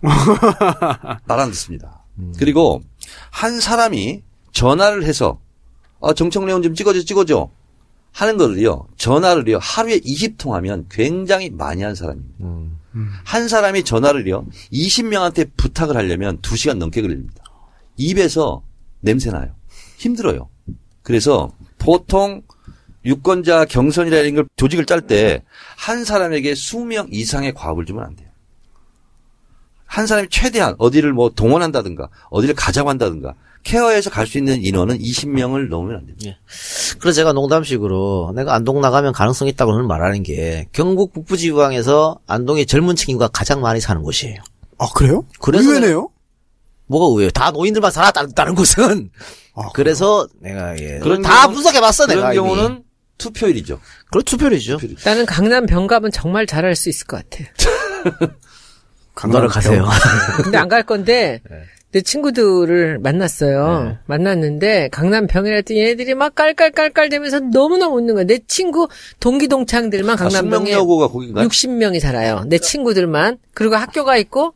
[0.00, 2.04] 말 안 듣습니다.
[2.38, 2.82] 그리고
[3.30, 4.22] 한 사람이
[4.52, 5.40] 전화를 해서
[6.00, 7.50] 아, 정청래원 좀 찍어줘 찍어줘
[8.18, 8.88] 하는 거를요.
[8.96, 9.58] 전화를요.
[9.60, 12.44] 하루에 20통 하면 굉장히 많이 한 사람입니다.
[13.24, 14.44] 한 사람이 전화를요.
[14.72, 17.44] 20명한테 부탁을 하려면 2시간 넘게 걸립니다.
[17.96, 18.64] 입에서
[19.00, 19.54] 냄새 나요.
[19.98, 20.48] 힘들어요.
[21.04, 22.42] 그래서 보통
[23.04, 25.44] 유권자 경선이라는 걸 조직을 짤 때
[25.76, 28.28] 한 사람에게 수명 이상의 과업을 주면 안 돼요.
[29.86, 33.34] 한 사람이 최대한 어디를 뭐 동원한다든가 어디를 가자고 한다든가
[33.72, 36.38] 케어해서 갈 수 있는 인원은 20명을 넘으면 안 됩니다.
[37.00, 43.10] 그래서 제가 농담식으로 내가 안동 나가면 가능성 있다고는 말하는 게 경북 북부지방에서 안동의 젊은 층
[43.12, 44.40] 인구가 가장 많이 사는 곳이에요.
[44.78, 45.24] 아, 그래요?
[45.40, 46.08] 그래서 의외네요?
[46.86, 47.30] 뭐가 의외요?
[47.30, 49.10] 다 노인들만 살았다는 다른 곳은.
[49.54, 50.98] 아, 그래서 내가 예.
[51.00, 52.32] 그런 다 경우는- 분석해봤어 그런 내가.
[52.32, 52.36] 이미.
[52.42, 52.82] 경우는
[53.18, 53.80] 투표율이죠.
[54.10, 54.78] 그런 투표율이죠.
[55.04, 57.44] 나는 강남 병갑은 정말 잘할 수 있을 것 같아.
[59.14, 59.84] 강가를 가세요.
[60.44, 61.42] 근데 안 갈 건데
[61.90, 63.96] 내 친구들을 만났어요.
[64.06, 68.24] 만났는데 강남 병이라 했더니 얘네들이 막 깔깔깔깔 대면서 너무너무 웃는 거야.
[68.24, 68.88] 내 친구
[69.20, 71.48] 동기 동창들만 아, 강남 병에 거긴가요?
[71.48, 72.44] 60명이 살아요.
[72.46, 73.38] 내 친구들만.
[73.54, 74.52] 그리고 학교가 있고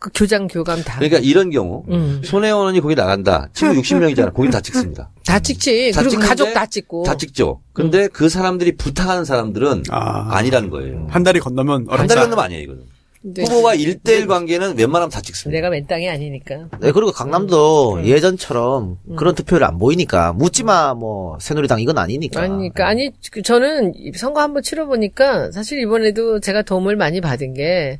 [0.00, 0.98] 그 교장 교감 다.
[0.98, 2.20] 그러니까 이런 경우 음.
[2.24, 3.48] 손혜원이 거기 나간다.
[3.54, 4.34] 친구 60명이잖아.
[4.34, 5.10] 거기 다 찍습니다.
[5.24, 5.92] 다 찍지.
[5.94, 7.04] 다 그리고 찍는데 가족 다 찍고.
[7.04, 7.60] 다 찍죠.
[7.72, 10.36] 근데 그 사람들이 부탁하는 사람들은 아.
[10.36, 10.42] 아.
[10.42, 11.06] 니라는 거예요.
[11.10, 12.95] 한 달이 건너면 한 달이 건너면 아니에요, 이거는.
[13.26, 15.56] 근데 후보와 일대일 관계는 웬만하면 다 찍습니다.
[15.56, 16.68] 내가 맨 땅이 아니니까.
[16.78, 19.16] 네, 그리고 강남도 예전처럼 음.
[19.16, 22.40] 그런 투표율이 안 보이니까 묻지마 뭐 새누리당 이건 아니니까.
[22.40, 27.98] 아니니까 아니 그 저는 이 선거 한번 치러보니까 사실 이번에도 제가 도움을 많이 받은 게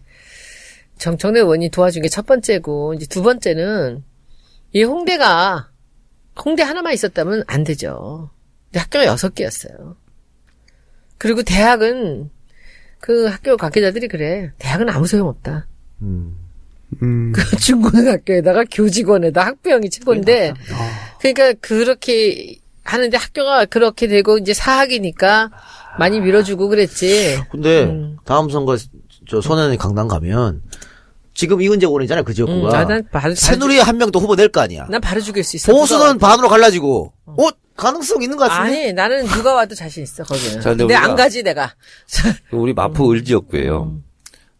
[0.99, 4.05] 정청래 의원이 도와준 게 첫 번째고 이제 두 번째는
[4.74, 5.70] 이 홍대가
[6.45, 8.31] 홍대 하나만 있었다면 안 되죠.
[8.66, 9.97] 근데 학교가 여섯 개였어요.
[11.18, 12.31] 그리고 대학은
[13.01, 14.53] 그 학교 관계자들이 그래.
[14.59, 15.66] 대학은 아무 소용 없다.
[16.03, 16.36] 음.
[17.03, 17.32] 음.
[17.32, 20.55] 그 중고등학교에다가 교직원에다 학부형이 최고인데
[21.20, 25.51] 그러니까 그렇게 하는데 학교가 그렇게 되고 이제 사학이니까
[25.99, 27.40] 많이 밀어주고 그랬지.
[27.51, 28.16] 근데 음.
[28.24, 28.76] 다음 선거
[29.28, 30.62] 저 손혜원이 강남 가면
[31.37, 32.78] 지금 이은재 의원이잖아요 그 음, 지역구가.
[32.78, 34.87] 아, 난 바로 새누리 한명 더 후보 낼 거 아니야.
[34.91, 35.70] 난 바로 죽일 수 있어.
[35.72, 37.12] 보수는 반으로 갈라지고.
[37.26, 38.84] 어 가능성 있는 것 누가- 같은데.
[38.84, 40.61] 아니 나는 누가 와도 자신 있어 거기는.
[40.62, 41.74] 자, 근데 근데 안 가지 내가.
[42.53, 43.12] 우리 마포 음.
[43.12, 43.99] 을지역구에요.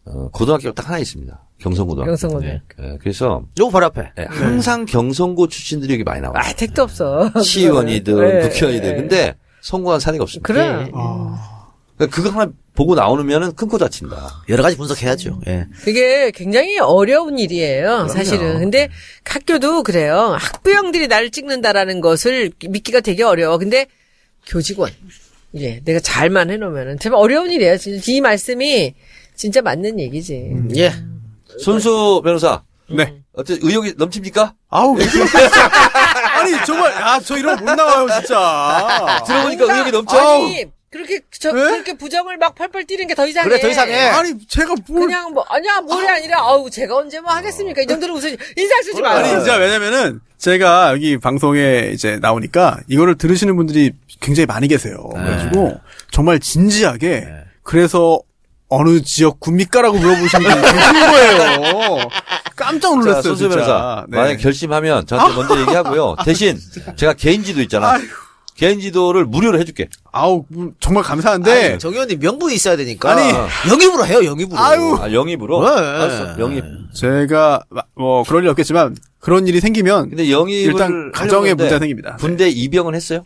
[0.05, 1.41] 어, 고등학교가 딱 하나 있습니다.
[1.59, 2.11] 경성고등학교.
[2.11, 2.59] 경성고등학교.
[2.77, 2.91] 네.
[2.93, 4.11] 예, 그래서 요거 바로 앞에.
[4.19, 6.37] 예, 항상 경성고 출신들이 여기 많이 나와요.
[6.37, 7.31] 아 택도 없어.
[7.41, 8.89] 시의원이든 네, 국회의원이든.
[8.91, 8.95] 네.
[8.95, 10.45] 근데 성공한 사례가 없습니다.
[10.45, 10.91] 그래.
[11.97, 14.43] 그러니까 그거 하나 보고 나오면은 큰코 다친다.
[14.49, 15.41] 여러 가지 분석해야죠.
[15.47, 15.65] 예.
[15.83, 18.59] 그게 굉장히 어려운 일이에요, 사실은.
[18.59, 18.89] 근데
[19.25, 20.37] 학교도 그래요.
[20.39, 23.57] 학부형들이 나를 찍는다라는 것을 믿기가 되게 어려워.
[23.57, 23.87] 근데
[24.45, 24.91] 교직원.
[25.55, 26.99] 예, 내가 잘만 해놓으면은.
[26.99, 27.77] 정말 어려운 일이에요.
[27.77, 28.93] 진짜 이 말씀이
[29.35, 30.51] 진짜 맞는 얘기지.
[30.77, 30.93] 예.
[31.59, 32.61] 손수 변호사.
[32.91, 33.15] 네.
[33.33, 34.53] 어때 의욕이 넘칩니까?
[34.69, 34.95] 아우.
[36.37, 39.23] 아니 정말 아 저 이런 거 못 나와요 진짜.
[39.25, 40.17] 들어보니까 의욕이 넘쳐.
[40.17, 40.65] 아니,
[40.97, 41.61] 그렇게, 저, 왜?
[41.61, 43.47] 그렇게 부정을 막 펄펄 뛰는 게 더 이상해.
[43.49, 43.95] 그래, 더 이상해.
[44.09, 47.81] 아니 제가 뭘 그냥 뭐, 아니야, 뭐이 아니라, 아우, 제가 언제 뭐 하겠습니까?
[47.81, 49.17] 이 정도로 무슨, 인상 쓰지 마요.
[49.19, 54.97] 아니 진짜 왜냐면은 제가 여기 방송에 이제 나오니까 이거를 들으시는 분들이 굉장히 많이 계세요.
[55.13, 55.79] 그래가지고
[56.11, 57.27] 정말 진지하게
[57.63, 58.19] 그래서
[58.69, 62.09] 어느 지역구입니까라고 물어보시는 분이 계신 거예요.
[62.55, 64.05] 깜짝 자, 놀랐어요 손수 진짜.
[64.09, 64.17] 네.
[64.17, 66.15] 만약 결심하면 저한테 먼저 얘기하고요.
[66.25, 66.59] 대신
[66.95, 67.97] 제가 개인지도 있잖아.
[68.57, 69.87] 개인 지도를 무료로 해줄게.
[70.11, 73.11] 아우 음, 정말 감사한데 아니, 정 의원님 명분이 있어야 되니까.
[73.11, 73.31] 아니.
[73.69, 74.59] 영입으로 해요, 영입으로.
[74.59, 74.97] 아유.
[74.99, 75.61] 아, 영입으로?
[75.63, 75.69] 네.
[75.69, 76.39] 알았어.
[76.39, 76.63] 영입.
[76.93, 77.61] 제가
[77.95, 82.15] 뭐 그럴 일 없겠지만 그런 일이 생기면 근데 영입을 일단 가정에 하는데 문제가 생깁니다.
[82.17, 83.23] 군대 입영은 했어요?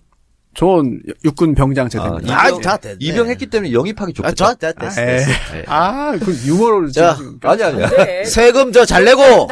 [0.53, 2.37] 전 육군 병장 아, 제대입니다.
[2.41, 2.97] 아, 입영, 다 됐네.
[2.99, 4.35] 입영했기 때문에 영입하기 아, 좋겠다.
[4.35, 5.17] 저, 됐, 됐, 에.
[5.25, 5.65] 됐.
[5.67, 7.89] 아, 그 유머를 자, 지금 아니 아니야.
[7.89, 8.25] 네.
[8.25, 9.47] 세금 저 잘 내고.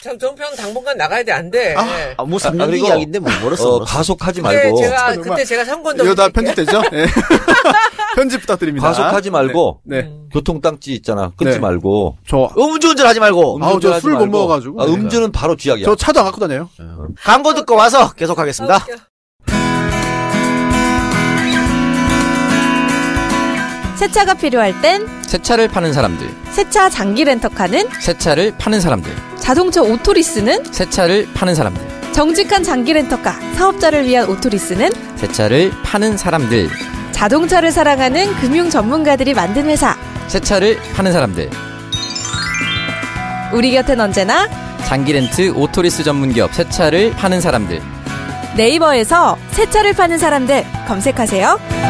[0.00, 1.74] 정- 정평 당분간 나가야 돼, 안 돼.
[1.74, 2.14] 네.
[2.16, 3.76] 아, 뭐 아, 3년 그리고, 이야기인데 뭐 멀었어.
[3.76, 3.84] 어.
[3.84, 5.30] 가속하지 말고 제가, 정말.
[5.30, 6.06] 그때 제가 선거운동.
[6.06, 6.28] 이거 다.
[6.28, 6.82] 편집되죠?
[6.92, 7.06] 예.
[8.14, 8.86] 편집 부탁드립니다.
[8.88, 10.02] 가속하지 말고 네.
[10.02, 10.12] 네.
[10.32, 11.32] 교통 땅지 있잖아.
[11.36, 11.58] 끊지 네.
[11.58, 12.16] 말고.
[12.28, 13.58] 저, 음주운전 하지 말고.
[13.60, 14.32] 아우, 저 음주운전하지 술못 말고.
[14.32, 14.82] 먹어가지고.
[14.82, 15.84] 아, 음주는 바로 쥐약이야.
[15.84, 16.68] 저 차도 안 갖고 다녀요.
[17.24, 18.86] 광고 듣고 와서 계속하겠습니다.
[23.98, 31.26] 세차가 필요할 땐 새차를 파는 사람들, 새차 장기 렌터카는 새차를 파는 사람들, 자동차 오토리스는 새차를
[31.34, 36.68] 파는 사람들, 정직한 장기 렌터카 사업자를 위한 오토리스는 새차를 파는 사람들,
[37.10, 39.96] 자동차를 사랑하는 금융 전문가들이 만든 회사.
[40.28, 41.50] 새차를 파는 사람들,
[43.52, 44.48] 우리 곁엔 언제나
[44.86, 47.82] 장기 렌트 오토리스 전문 기업 새차를 파는 사람들,
[48.56, 51.87] 네이버에서 세차를 파는 사람들 검색하세요.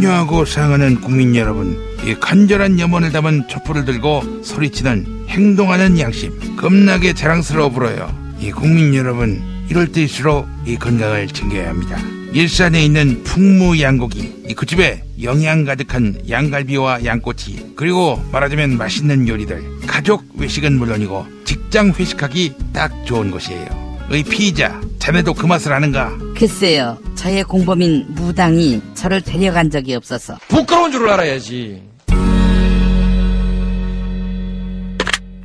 [0.00, 7.68] 존경하고 사랑하는 국민 여러분, 이 간절한 염원을 담은 촛불을 들고 소리치는 행동하는 양심, 겁나게 자랑스러워
[7.68, 8.10] 불어요.
[8.40, 11.98] 이 국민 여러분, 이럴 때일수록 이 건강을 챙겨야 합니다.
[12.32, 20.24] 일산에 있는 풍무양고기, 이 그 집에 영양 가득한 양갈비와 양꼬치, 그리고 말하자면 맛있는 요리들, 가족
[20.38, 23.89] 외식은 물론이고 직장 회식하기 딱 좋은 곳이에요.
[24.12, 26.10] 의 피의자, 자네도 그 맛을 아는가?
[26.36, 31.80] 글쎄요, 저의 공범인 무당이 저를 데려간 적이 없어서 부끄러운 줄 알아야지.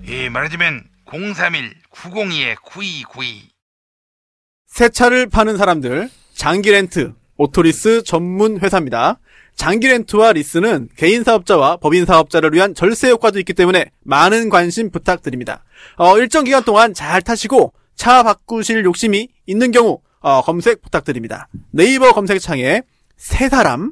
[0.07, 3.41] 예, 말하자면 031-902-9292
[4.65, 9.19] 새차를 파는 사람들, 장기 렌트, 오토리스 전문 회사입니다.
[9.55, 15.63] 장기 렌트와 리스는 개인 사업자와 법인 사업자를 위한 절세 효과도 있기 때문에 많은 관심 부탁드립니다.
[15.97, 21.47] 어, 일정 기간 동안 잘 타시고 차 바꾸실 욕심이 있는 경우 어, 검색 부탁드립니다.
[21.71, 22.81] 네이버 검색창에
[23.17, 23.91] 새 사람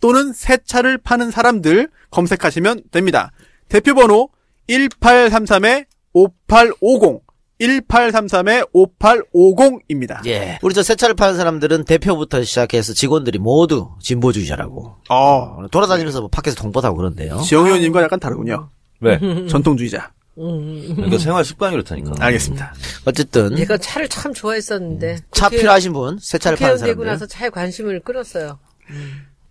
[0.00, 3.30] 또는 새 차를 파는 사람들 검색하시면 됩니다.
[3.68, 4.30] 대표 번호
[4.68, 7.20] 1833-5850
[7.60, 10.24] 1833-5850입니다.
[10.26, 10.58] 예.
[10.62, 14.96] 우리 저 새 차를 파는 사람들은 대표부터 시작해서 직원들이 모두 진보주의자라고.
[15.10, 17.40] 어, 돌아다니면서 뭐 밖에서 동보하고 그런데요.
[17.40, 18.70] 지영 의원님과 약간 다르군요.
[19.00, 19.18] 왜?
[19.48, 20.12] 전통주의자.
[20.40, 22.12] 그러니까 생활 습관이 그렇다니까.
[22.18, 22.74] 알겠습니다.
[23.04, 25.18] 어쨌든 얘가 차를 참 좋아했었는데.
[25.32, 27.06] 차 국회- 필요하신 분, 새 차를 파는 국회의원 되고 사람들.
[27.12, 28.58] 나서 차에 관심을 끌었어요.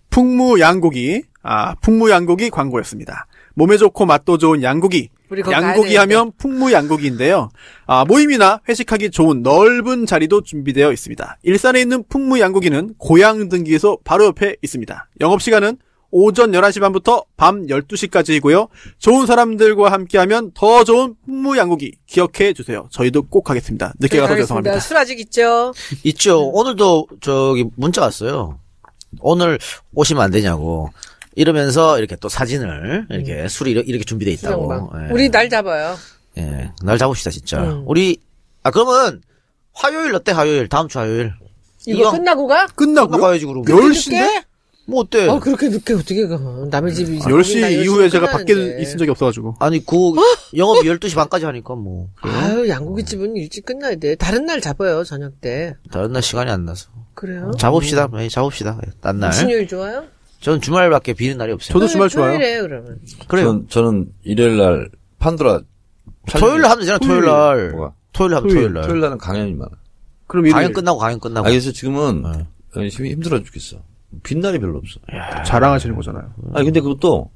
[0.10, 3.28] 풍무 양고기, 아, 풍무 양고기 광고였습니다.
[3.54, 5.10] 몸에 좋고 맛도 좋은 양고기.
[5.30, 5.96] 우리 거기 가야 양고기.
[5.96, 7.50] 하면 풍무 양고기인데요.
[7.86, 11.38] 아, 모임이나 회식하기 좋은 넓은 자리도 준비되어 있습니다.
[11.44, 15.10] 일산에 있는 풍무 양고기는 고향 등기에서 바로 옆에 있습니다.
[15.22, 15.78] 영업시간은
[16.12, 18.68] 오전 11시 반부터 밤 12시까지이고요.
[18.98, 22.88] 좋은 사람들과 함께하면 더 좋은 풍무 양고기 기억해 주세요.
[22.92, 23.94] 저희도 꼭 하겠습니다.
[24.00, 24.44] 늦게 가서 알겠습니다.
[24.72, 24.80] 죄송합니다.
[24.80, 25.74] 술 아직 있죠?
[26.04, 26.48] 있죠.
[26.50, 28.60] 오늘도 저기 문자 왔어요.
[29.22, 29.60] 오늘
[29.94, 30.90] 오시면 안 되냐고.
[31.36, 34.66] 이러면서 이렇게 또 사진을 이렇게 술이 이렇게, 준비돼 있다고.
[34.66, 34.90] 수영방.
[35.04, 35.08] 예.
[35.10, 35.14] 음.
[35.14, 35.96] 우리 날 잡아요.
[36.38, 36.72] 예.
[36.84, 37.62] 날 잡읍시다 진짜.
[37.62, 37.84] 음.
[37.86, 38.18] 우리
[38.64, 39.22] 아 그러면
[39.74, 40.32] 화요일 어때?
[40.32, 41.34] 화요일 다음 주 화요일.
[41.86, 42.66] 이거 이왕 끝나고 가?
[42.76, 43.22] 끝나고요?
[43.22, 43.64] 가야지 그럼.
[43.64, 44.44] 10시인데?
[44.90, 45.28] 뭐 어때?
[45.28, 46.38] 어, 그렇게 늦게 어떻게 가?
[46.70, 47.20] 남의 집이.
[47.20, 48.82] 10시 이후에 제가 밖에 끝나는데.
[48.82, 49.56] 있은 적이 없어가지고.
[49.60, 49.96] 아니 그
[50.56, 52.10] 영업이 12시 반까지 하니까 뭐.
[52.22, 54.16] 아유, 양고기 집은 일찍 끝나야 돼.
[54.16, 55.76] 다른 날 잡아요, 저녁 때.
[55.92, 56.90] 다른 날 시간이 안 나서.
[57.14, 57.52] 그래요?
[57.58, 58.10] 잡읍시다.
[58.20, 58.80] 예, 잡읍시다.
[58.86, 59.30] 예, 딴 날.
[59.30, 60.06] 무슨 요일 좋아요?
[60.42, 61.74] 저는 주말밖에 비는 날이 없어요.
[61.74, 62.32] 저도 주말 좋아요.
[62.38, 63.00] 토요일에 그러면.
[63.28, 63.46] 그래요.
[63.46, 65.62] 저는, 저는 일요일 날 판도라
[66.38, 66.98] 토요일 날 하면 되잖아.
[67.00, 67.72] 토요일 날.
[67.72, 67.94] 뭐가?
[68.14, 68.84] 토요일 하면 토요일, 날.
[68.84, 69.72] 토요일 날은 강연이 많아.
[70.28, 71.46] 그럼 일요일 강연 끝나고 강연 끝나고.
[71.46, 72.48] 아, 그래서 지금은 네.
[72.76, 73.78] 어, 힘들어 죽겠어.
[74.24, 75.00] 빈날이 별로 없어.
[75.46, 76.34] 자랑하시는 거잖아요.
[76.54, 77.30] 아니, 근데 그것도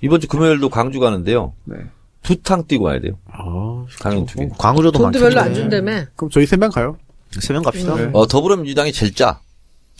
[0.00, 1.52] 이번 주 금요일도 광주 가는데요.
[1.64, 1.76] 네.
[2.22, 3.18] 두 탕 뛰고 와야 돼요.
[3.30, 4.48] 아, 강연 두 개.
[4.58, 5.28] 광주로도 돈도 많겠네.
[5.28, 6.04] 별로 안 준다며.
[6.16, 6.96] 그럼 저희 세 명 가요.
[7.38, 7.94] 세 명 갑시다.
[7.96, 8.10] 네.
[8.14, 9.40] 어, 더불어민주당이 제일 짜.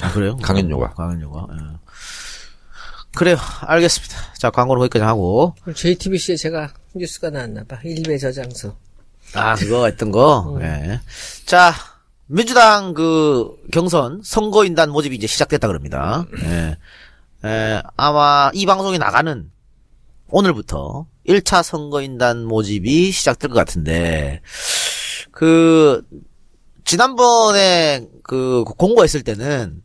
[0.01, 0.37] 아, 그래요?
[0.39, 0.95] 강연료가.
[0.95, 1.47] 강연료가.
[1.53, 1.57] 예.
[3.15, 3.37] 그래요.
[3.61, 4.17] 알겠습니다.
[4.39, 5.55] 자, 광고는 거기까지 하고.
[5.73, 7.81] JTBC에 제가 뉴스가 나왔나봐.
[7.85, 8.75] 일베 저장소.
[9.35, 10.59] 아, 그거 했던 거.
[10.63, 11.01] 예.
[11.47, 11.73] 자,
[12.27, 16.27] 민주당 그 경선 선거인단 모집이 이제 시작됐다 그럽니다.
[16.43, 16.77] 예.
[17.45, 19.51] 예, 아마 이 방송이 나가는
[20.31, 24.41] 오늘부터 1차 선거인단 모집이 시작될 것 같은데,
[25.31, 26.03] 그,
[26.85, 29.83] 지난번에 그 공고했을 때는,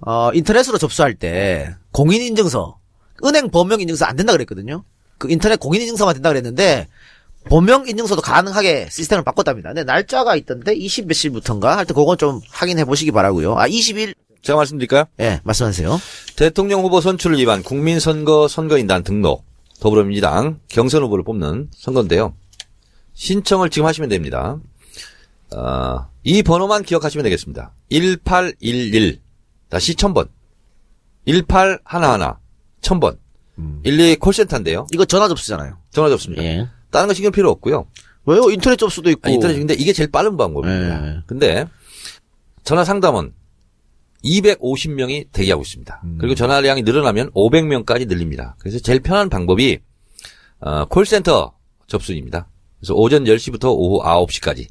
[0.00, 2.78] 어, 인터넷으로 접수할 때 공인인증서,
[3.24, 4.84] 은행 범명인증서 안 된다 그랬거든요.
[5.18, 6.88] 그 인터넷 공인인증서만 된다 그랬는데,
[7.48, 9.70] 본명 인증서도 가능하게 시스템을 바꿨답니다.
[9.70, 11.76] 근데 날짜가 있던데 20 몇일부터인가?
[11.76, 13.56] 하여튼 그건 좀 확인해 보시기 바라고요.
[13.56, 15.04] 아 20일 제가 말씀드릴까요?
[15.20, 16.00] 예 말씀하세요.
[16.36, 19.44] 대통령 후보 선출을 위한 국민선거 선거인단 등록
[19.80, 22.34] 더불어민주당 경선 후보를 뽑는 선거인데요.
[23.14, 24.58] 신청을 지금 하시면 됩니다.
[25.54, 27.74] 어, 이 번호만 기억하시면 되겠습니다.
[27.90, 29.20] 1811
[29.68, 30.28] 다시 1000번
[31.26, 31.78] 1811
[32.82, 33.18] 1000번
[33.84, 34.86] 12 콜센터인데요.
[34.92, 35.76] 이거 전화 접수잖아요.
[35.90, 36.42] 전화 접습니다.
[36.42, 36.68] 예.
[36.90, 37.86] 다른 거 신경 필요 없고요.
[38.26, 38.50] 왜요?
[38.50, 39.28] 인터넷 접수도 있고.
[39.28, 41.06] 아, 인터넷 근데 이게 제일 빠른 방법입니다.
[41.06, 41.22] 예.
[41.26, 41.66] 근데
[42.64, 43.32] 전화 상담원
[44.24, 46.02] 250명이 대기하고 있습니다.
[46.18, 48.56] 그리고 전화량이 늘어나면 500명까지 늘립니다.
[48.58, 49.78] 그래서 제일 편한 방법이
[50.60, 51.54] 어, 콜센터
[51.86, 52.48] 접수입니다.
[52.78, 54.66] 그래서 오전 10시부터 오후 9시까지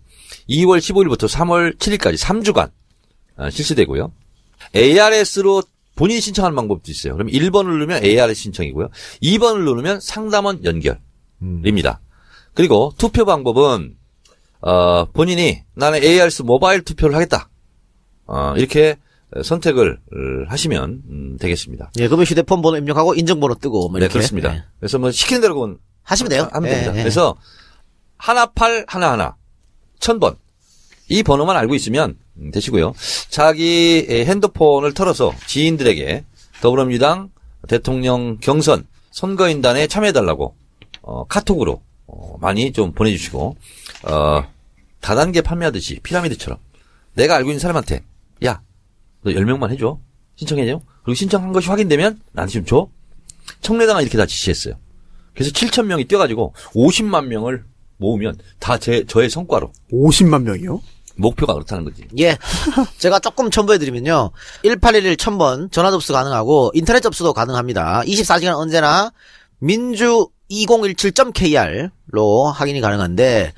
[0.49, 2.71] 2월 15일부터 3월 7일까지 3주간
[3.37, 4.11] 어, 실시되고요.
[4.75, 5.63] ARS로
[5.95, 7.13] 본인이 신청하는 방법도 있어요.
[7.13, 8.89] 그럼 1번을 누르면 ARS 신청이고요.
[9.23, 12.01] 2번을 누르면 상담원 연결입니다.
[12.53, 13.95] 그리고 투표 방법은
[14.61, 17.49] 어, 본인이 나는 ARS 모바일 투표를 하겠다.
[18.25, 18.97] 어, 이렇게
[19.43, 21.91] 선택을 어, 하시면 음, 되겠습니다.
[21.99, 24.55] 예, 그러면 휴대폰 번호 입력하고 인증번호 뜨고 뭐 네, 이렇게 그렇습니다.
[24.55, 24.63] 예.
[24.79, 26.49] 그래서 뭐 시키는 대로 하시면 돼요.
[26.51, 26.97] 하면 예, 됩니다.
[26.97, 27.03] 예.
[27.03, 27.35] 그래서
[28.17, 29.35] 하나 팔 하나 하나
[29.99, 30.35] 천번
[31.07, 32.93] 이 번호만 알고 있으면 음, 되시고요.
[33.29, 36.25] 자기 의 핸드폰을 털어서 지인들에게
[36.61, 37.29] 더불어민주당
[37.67, 40.55] 대통령 경선 선거인단에 참여해달라고
[41.01, 41.81] 어, 카톡으로
[42.11, 43.55] 어, 많이 좀 보내주시고
[44.03, 44.43] 어,
[45.01, 46.57] 다단계 판매하듯이 피라미드처럼
[47.13, 48.03] 내가 알고 있는 사람한테
[48.45, 48.61] 야
[49.21, 49.99] 너 10명만 해줘
[50.35, 52.87] 신청해줘 그리고 신청한 것이 확인되면 나한테 좀 줘.
[53.61, 54.75] 청래당은 이렇게 다 지시했어요.
[55.33, 57.65] 그래서 7천 명이 뛰어가지고 50만 명을
[57.97, 60.81] 모으면 다 제 저의 성과로 50만 명이요?
[61.17, 62.05] 목표가 그렇다는 거지.
[62.19, 62.37] 예.
[62.99, 64.31] 제가 조금 첨부해드리면요.
[64.63, 68.03] 1811 1000번 전화 접수 가능하고 인터넷 접수도 가능합니다.
[68.05, 69.11] 24시간 언제나
[69.57, 73.53] 민주 2017.kr로 확인이 가능한데,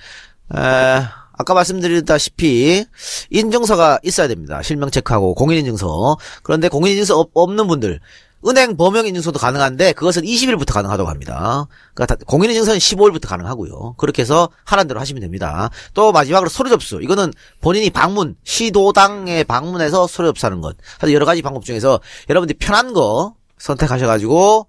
[0.55, 2.85] 에, 아까 말씀드렸다시피
[3.29, 4.61] 인증서가 있어야 됩니다.
[4.61, 6.17] 실명 체크하고 공인인증서.
[6.43, 7.99] 그런데 공인인증서 없, 없는 분들
[8.47, 11.67] 은행 범용 인증서도 가능한데 그것은 20일부터 가능하다고 합니다.
[11.93, 13.95] 그러니까 다- 공인인증서는 15일부터 가능하고요.
[13.97, 15.69] 그렇게 해서 하라는 대로 하시면 됩니다.
[15.93, 17.01] 또 마지막으로 서류 접수.
[17.01, 20.75] 이거는 본인이 방문 시도당에 방문해서 서류 접수하는 것.
[21.11, 24.67] 여러 가지 방법 중에서 여러분들이 편한 거 선택하셔가지고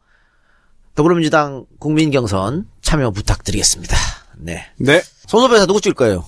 [0.94, 3.96] 더불어민주당 국민경선 참여 부탁드리겠습니다.
[4.38, 4.66] 네.
[4.78, 5.02] 네.
[5.26, 6.24] 손소배사 누구 찍을 거예요?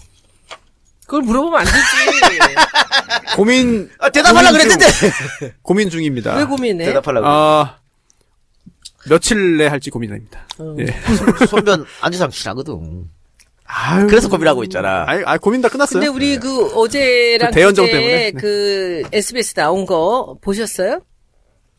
[1.02, 3.34] 그걸 물어보면 안 되지.
[3.36, 5.54] 고민 아, 대답하려고 중- 그랬는데.
[5.62, 6.34] 고민 중입니다.
[6.36, 6.86] 왜 고민해?
[6.86, 7.26] 대답하려고.
[7.26, 7.78] 아
[9.08, 10.46] 며칠 내 할지 고민입니다.
[10.58, 10.76] 어.
[10.78, 10.86] 예.
[11.46, 13.10] 손변 안지상 친하거든.
[13.66, 14.06] 아유.
[14.06, 15.04] 그래서 고민하고 있잖아.
[15.06, 16.00] 아, 아 고민 다 끝났어요.
[16.00, 18.06] 근데 우리 그 어제랑 그 대연정 때문에?
[18.06, 18.30] 네.
[18.32, 21.00] 그 SBS 나온 거 보셨어요?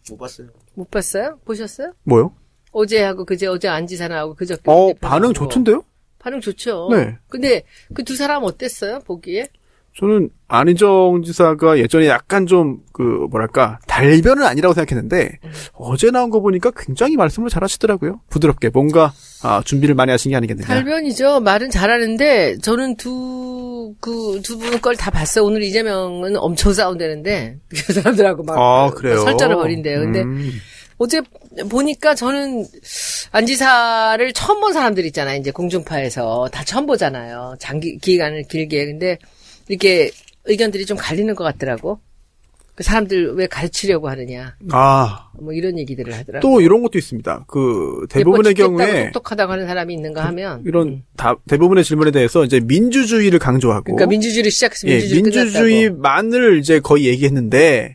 [0.09, 0.47] 못 봤어요.
[0.75, 1.39] 못 봤어요?
[1.45, 1.93] 보셨어요?
[2.03, 2.33] 뭐요?
[2.75, 5.33] 어제하고 그제 어제 안지사나하고 그저께 어 반응.
[5.33, 5.83] 좋던데요?
[6.19, 6.89] 반응 좋죠.
[6.91, 7.15] 네.
[7.29, 7.63] 근데
[7.93, 8.99] 그 두 사람 어땠어요?
[9.05, 9.47] 보기에?
[9.97, 15.39] 저는 안희정 지사가 예전에 약간 좀 그 뭐랄까 달변은 아니라고 생각했는데
[15.73, 18.21] 어제 나온 거 보니까 굉장히 말씀을 잘하시더라고요.
[18.29, 19.11] 부드럽게 뭔가
[19.43, 20.65] 아, 준비를 많이 하신 게 아니겠느냐.
[20.67, 21.41] 달변이죠.
[21.41, 25.43] 말은 잘하는데 저는 두 그 두 분 걸 다 봤어요.
[25.45, 29.17] 오늘 이재명은 엄청 싸운다는데 그 사람들하고 막 아 그래요.
[29.19, 29.99] 설전을 벌인대요.
[29.99, 30.51] 근데 음.
[30.97, 31.21] 어제
[31.69, 32.65] 보니까 저는
[33.31, 35.39] 안지사를 처음 본 사람들 있잖아요.
[35.39, 37.55] 이제 공중파에서 다 처음 보잖아요.
[37.59, 38.85] 장기 기간을 길게.
[38.85, 39.17] 근데
[39.67, 40.11] 이렇게
[40.45, 41.99] 의견들이 좀 갈리는 것 같더라고.
[42.75, 44.55] 그 사람들 왜 가르치려고 하느냐.
[44.71, 46.45] 아, 뭐 이런 얘기들을 하더라고.
[46.45, 47.45] 또 이런 것도 있습니다.
[47.47, 52.59] 그 대부분의 죽겠다고 경우에 똑똑하다고 하는 사람이 있는가 하면 이런 다, 대부분의 질문에 대해서 이제
[52.59, 55.43] 민주주의를 강조하고 그러니까 민주주의를 시작해서 예, 민주주의 끝났다고.
[55.65, 57.94] 민주주의만을 이제 거의 얘기했는데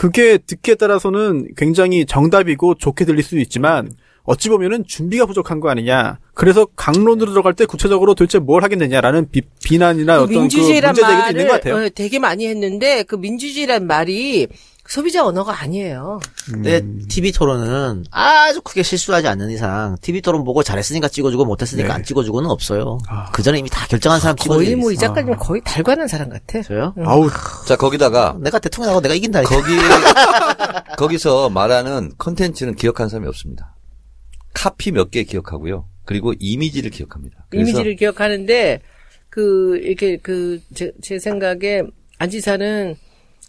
[0.00, 3.90] 그게 듣기에 따라서는 굉장히 정답이고 좋게 들릴 수도 있지만
[4.22, 6.20] 어찌 보면은 준비가 부족한 거 아니냐.
[6.32, 11.28] 그래서 강론으로 들어갈 때 구체적으로 도대체 뭘 하겠느냐라는 비, 비난이나 그 어떤 그 문제 제기도
[11.28, 11.74] 있는 것 같아요.
[11.74, 14.48] 어, 되게 많이 했는데 그 민주주의란 말이
[14.90, 16.18] 소비자 언어가 아니에요.
[16.58, 21.94] 내 TV 토론은 아주 크게 실수하지 않는 이상 TV 토론 보고 잘했으니까 찍어주고 못했으니까 네.
[21.94, 22.98] 안 찍어주고는 없어요.
[23.32, 24.96] 그 전에 이미 다 결정한 사람 찍어주고 거의 뭐 이.
[24.96, 26.60] 작가님 거의 달관한 사람 같아.
[26.62, 26.92] 저요?
[27.04, 27.30] 아우
[27.68, 29.42] 자, 거기다가 내가 대통령하고 내가 이긴다.
[29.44, 29.76] 거기
[30.98, 33.76] 거기서 말하는 컨텐츠는 기억하는 사람이 없습니다.
[34.54, 35.86] 카피 몇 개 기억하고요.
[36.04, 37.46] 그리고 이미지를 기억합니다.
[37.54, 38.80] 이미지를 기억하는데
[39.28, 41.82] 그 이렇게 그제 생각에
[42.18, 42.96] 안지사는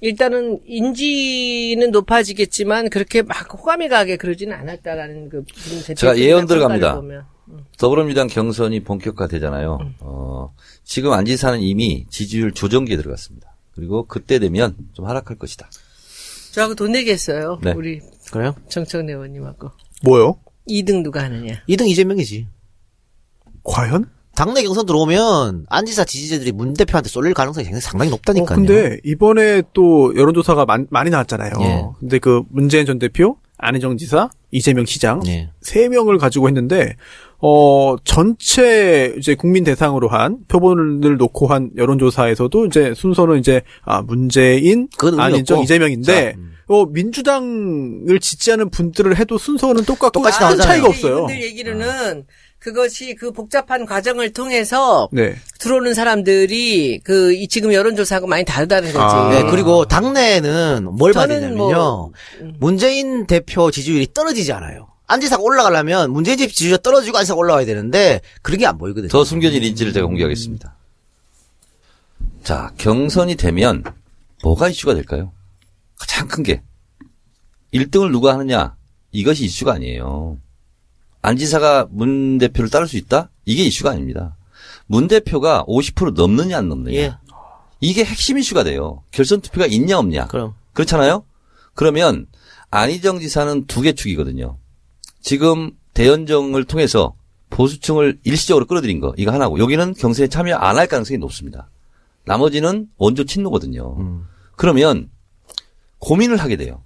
[0.01, 5.45] 일단은 인지는 높아지겠지만 그렇게 막 호감이 가게 그러지는 않았다라는 그
[5.95, 6.95] 제가 예언들 평가를 갑니다.
[6.95, 7.25] 보면.
[7.77, 9.79] 더불어민주당 경선이 본격화되잖아요.
[9.99, 13.55] 어, 지금 안지사는 이미 지지율 조정기에 들어갔습니다.
[13.75, 15.69] 그리고 그때 되면 좀 하락할 것이다.
[16.51, 17.59] 저하고 돈 내겠어요.
[17.63, 17.71] 네.
[17.73, 18.55] 우리 그래요?
[18.69, 19.69] 정청래 의원님하고
[20.03, 20.39] 뭐요?
[20.67, 21.63] 2등 누가 하느냐.
[21.69, 22.47] 2등 이재명이지.
[23.63, 24.09] 과연?
[24.35, 28.55] 당내 경선 들어오면 안지사 지지자들이 문 대표한테 쏠릴 가능성이 굉장히 상당히 어, 높다니까요.
[28.55, 31.51] 근데 이번에 또 여론조사가 많, 많이 나왔잖아요.
[31.61, 31.83] 예.
[31.99, 35.49] 근데 그 문재인 전 대표, 안희정 지사, 이재명 시장 예.
[35.61, 36.95] 세 명을 가지고 했는데
[37.39, 44.87] 어 전체 이제 국민 대상으로 한 표본을 놓고 한 여론조사에서도 이제 순서는 이제 아 문재인,
[45.17, 45.61] 안희정.
[45.63, 46.53] 이재명인데 자, 음.
[46.67, 50.67] 어 민주당을 지지하는 분들을 해도 순서는 똑같고 똑같이 큰 나오잖아요.
[50.67, 51.13] 차이가 없어요.
[51.15, 52.25] 이분들 얘기로는
[52.61, 55.35] 그것이 그 복잡한 과정을 통해서 네.
[55.59, 58.99] 들어오는 사람들이 그 이 지금 여론조사하고 많이 다르다는 거지.
[58.99, 59.29] 아.
[59.29, 61.55] 네, 그리고 당내에는 뭘 되냐면요.
[61.57, 62.55] 뭐, 음.
[62.59, 64.87] 문재인 대표 지지율이 떨어지지 않아요.
[65.07, 69.09] 안지사가 올라가려면 문재인 집 지지율이 떨어지고 안지사가 올라와야 되는데 그런 게 안 보이거든요.
[69.09, 70.75] 더 숨겨진 인지를 제가 공개하겠습니다.
[72.43, 73.83] 자, 경선이 되면
[74.43, 75.31] 뭐가 이슈가 될까요?
[75.99, 76.61] 가장 큰 게
[77.73, 78.75] 1등을 누가 하느냐
[79.11, 80.37] 이것이 이슈가 아니에요.
[81.21, 83.29] 안 지사가 문 대표를 따를 수 있다?
[83.45, 84.35] 이게 이슈가 아닙니다.
[84.87, 87.13] 문 대표가 50% 넘느냐 안 넘느냐 예.
[87.79, 89.03] 이게 핵심 이슈가 돼요.
[89.11, 90.53] 결선 투표가 있냐 없냐 그럼.
[90.73, 91.23] 그렇잖아요?
[91.73, 92.27] 그러면
[92.69, 94.57] 안희정 지사는 두 개 축이거든요.
[95.21, 97.13] 지금 대연정을 통해서
[97.49, 101.69] 보수층을 일시적으로 끌어들인 거 이거 하나고 여기는 경선에 참여 안 할 가능성이 높습니다.
[102.25, 103.95] 나머지는 원조 친노거든요.
[103.99, 104.27] 음.
[104.55, 105.09] 그러면
[105.99, 106.83] 고민을 하게 돼요.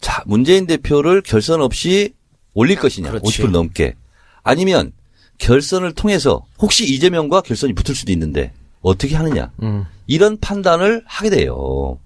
[0.00, 2.14] 자, 문재인 대표를 결선 없이
[2.54, 3.42] 올릴 것이냐, 그렇지.
[3.42, 3.94] 50% 넘게.
[4.42, 4.92] 아니면
[5.38, 9.50] 결선을 통해서 혹시 이재명과 결선이 붙을 수도 있는데 어떻게 하느냐.
[9.62, 9.84] 음.
[10.06, 11.98] 이런 판단을 하게 돼요.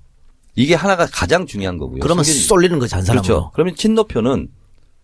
[0.55, 2.01] 이게 하나가 가장 중요한 거고요.
[2.01, 3.22] 그러면 승진이- 쏠리는 거지 한 사람으로.
[3.26, 3.51] 그렇죠.
[3.55, 4.49] 그러면 친노표는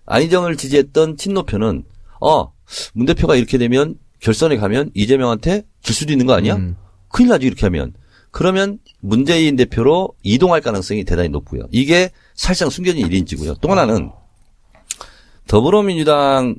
[0.07, 1.85] 안희정을 지지했던 친노표는
[2.21, 2.53] 어,
[2.95, 6.55] 문 대표가 이렇게 되면 결선에 가면 이재명한테 질 수도 있는 거 아니야?
[6.57, 6.77] 음.
[7.09, 7.93] 큰일 나지 이렇게 하면.
[8.31, 11.65] 그러면 문재인 대표로 이동할 가능성이 대단히 높고요.
[11.71, 13.61] 이게 사실상 숨겨진 1인지고요.
[13.61, 14.11] 또 하나는
[15.47, 16.57] 더불어민주당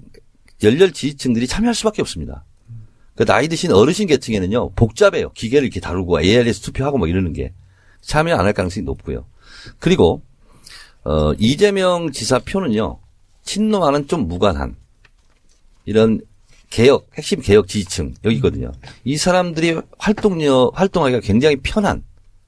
[0.61, 2.45] 열렬 지지층들이 참여할 수밖에 없습니다.
[3.15, 5.31] 그 나이 드신 어르신 계층에는요 복잡해요.
[5.33, 7.53] 기계를 이렇게 다루고 ARS 투표하고 뭐 이러는 게
[8.01, 9.25] 참여 안 할 가능성이 높고요.
[9.79, 10.21] 그리고
[11.03, 12.99] 어, 이재명 지사 표는요,
[13.43, 14.75] 친노와는 좀 무관한
[15.85, 16.21] 이런
[16.69, 18.71] 개혁, 핵심 개혁 지지층, 여기거든요.
[19.03, 22.03] 이 사람들이 활동력, 활동하기가 굉장히 편한,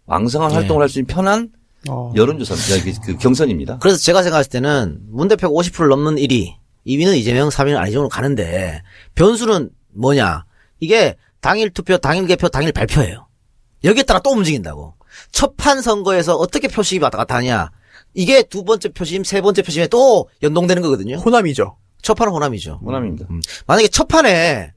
[0.06, 0.56] 왕성한 네.
[0.56, 1.52] 활동을 할 수 있는 편한
[1.90, 2.12] 어.
[2.16, 3.02] 여론조사입니다.
[3.02, 3.80] 그, 그 경선입니다.
[3.80, 6.56] 그래서 제가 생각했을 때는 문 대표가 50% 넘는 1위,
[6.88, 8.82] 2위는 이재명, 3위는 안희정으로 가는데
[9.16, 10.46] 변수는 뭐냐?
[10.80, 13.28] 이게 당일 투표, 당일 개표, 당일 발표예요.
[13.84, 14.96] 여기에 따라 또 움직인다고.
[15.32, 17.72] 첫판 선거에서 어떻게 표식이 왔다 갔다 하냐?
[18.14, 21.18] 이게 두 번째 표심, 세 번째 표심에 또 연동되는 거거든요.
[21.18, 21.78] 호남이죠.
[22.02, 22.82] 첫 판은 호남이죠.
[22.84, 23.28] 호남입니다.
[23.30, 23.42] 음.
[23.68, 24.74] 만약에 첫 판에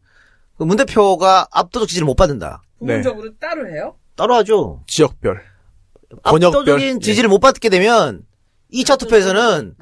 [0.56, 2.62] 그문 대표가 압도적 지지를 못 받는다.
[2.80, 2.98] 네.
[2.98, 3.94] 부분적으로 따로 해요?
[4.16, 4.82] 따로 하죠.
[4.86, 5.40] 지역별.
[6.22, 6.60] 권역별.
[6.60, 8.22] 압도적인 지지를 못 받게 되면
[8.72, 9.74] 2차 투표에서는.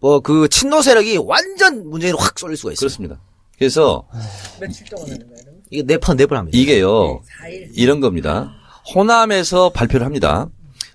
[0.00, 2.80] 뭐 그 친노 세력이 완전 문재인으로 확 쏠릴 수가 있어요.
[2.80, 3.20] 그렇습니다.
[3.58, 4.06] 그래서
[4.60, 5.46] 며칠 동안 하는 거예요?
[5.70, 6.56] 이게 네번 네번 합니다.
[6.58, 7.70] 이게요, 4일.
[7.74, 8.52] 이런 겁니다.
[8.94, 10.48] 호남에서 발표를 합니다.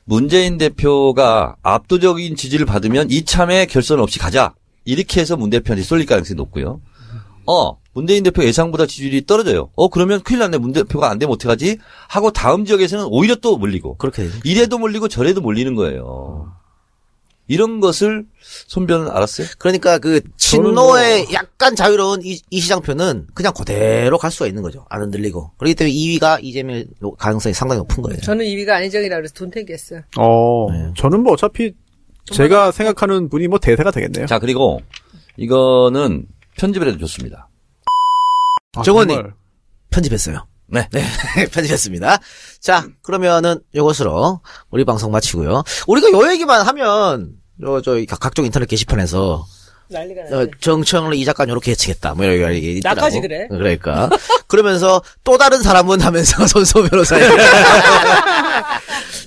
[0.05, 4.53] 문재인 대표가 압도적인 지지를 받으면 이참에 결선 없이 가자.
[4.85, 6.81] 이렇게 해서 문 대표한테 쏠릴 가능성이 높고요.
[7.45, 9.69] 어, 문재인 대표 예상보다 지지율이 떨어져요.
[9.75, 10.57] 어, 그러면 큰일 났네.
[10.57, 11.77] 문 대표가 안 되면 어떡하지?
[12.07, 13.97] 하고 다음 지역에서는 오히려 또 몰리고.
[13.97, 14.37] 그렇게 되죠.
[14.43, 16.53] 이래도 몰리고 저래도 몰리는 거예요.
[17.47, 18.25] 이런 것을
[18.67, 19.47] 손변은 알았어요?
[19.57, 24.85] 그러니까 그 친노의 약간 자유로운 이, 이 시장표는 그냥 그대로 갈 수가 있는 거죠.
[24.89, 25.51] 안 흔들리고.
[25.57, 26.85] 그렇기 때문에 2위가 이재명
[27.17, 28.21] 가능성이 상당히 높은 거예요.
[28.21, 30.01] 저는 2위가 안희정이라 그래서 돈 탱겼어요.
[30.17, 30.93] 어, 네.
[30.95, 31.73] 저는 뭐 어차피
[32.31, 34.27] 제가 생각하는 분이 뭐 대세가 되겠네요.
[34.27, 34.79] 자, 그리고
[35.35, 36.27] 이거는
[36.61, 37.49] 편집을 해도 좋습니다.
[38.75, 39.15] 아, 정원님.
[39.15, 39.33] 정말.
[39.89, 40.45] 편집했어요.
[40.67, 40.87] 네.
[40.91, 41.03] 네,
[41.51, 42.19] 편집했습니다.
[42.61, 45.63] 자, 그러면은 요것으로 우리 방송 마치고요.
[45.87, 49.43] 우리가 요 얘기만 하면 요, 저, 각- 각종 인터넷 게시판에서
[49.91, 50.47] 난리가 어.
[50.59, 52.13] 정청래 이 작가 요렇게 예측했다.
[52.13, 52.99] 뭐 이런 얘기 있더라고.
[53.01, 53.47] 나까지 그래?
[53.49, 54.09] 그러니까.
[54.47, 57.17] 그러면서 또 다른 사람은 하면서 손수호 변호사.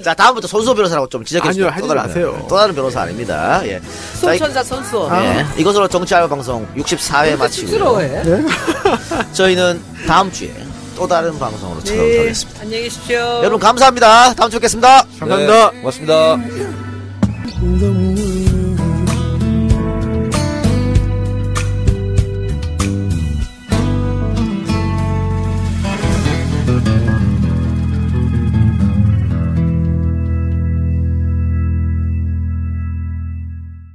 [0.02, 1.68] 자, 다음부터 손수호 변호사라고 좀 지적해 주세요.
[1.68, 2.46] 아니요, 하지 마세요.
[2.48, 3.62] 또 다른 변호사 아닙니다.
[3.66, 3.80] 예.
[4.14, 5.08] 손천사 선수.
[5.12, 5.44] 예.
[5.60, 7.70] 이것으로 정치 알바 방송 64회 마치고요.
[7.70, 8.22] 쑥스러워해.
[9.32, 10.52] 저희는 다음 주에
[10.96, 11.86] 또 다른 방송으로 네.
[11.90, 12.60] 찾아오겠습니다.
[12.62, 13.16] 안녕히 계십시오.
[13.18, 14.34] 여러분 감사합니다.
[14.34, 15.04] 다음 주에 뵙겠습니다.
[15.18, 15.70] 감사합니다.
[15.70, 16.36] 네, 고맙습니다.
[17.60, 18.23] 너무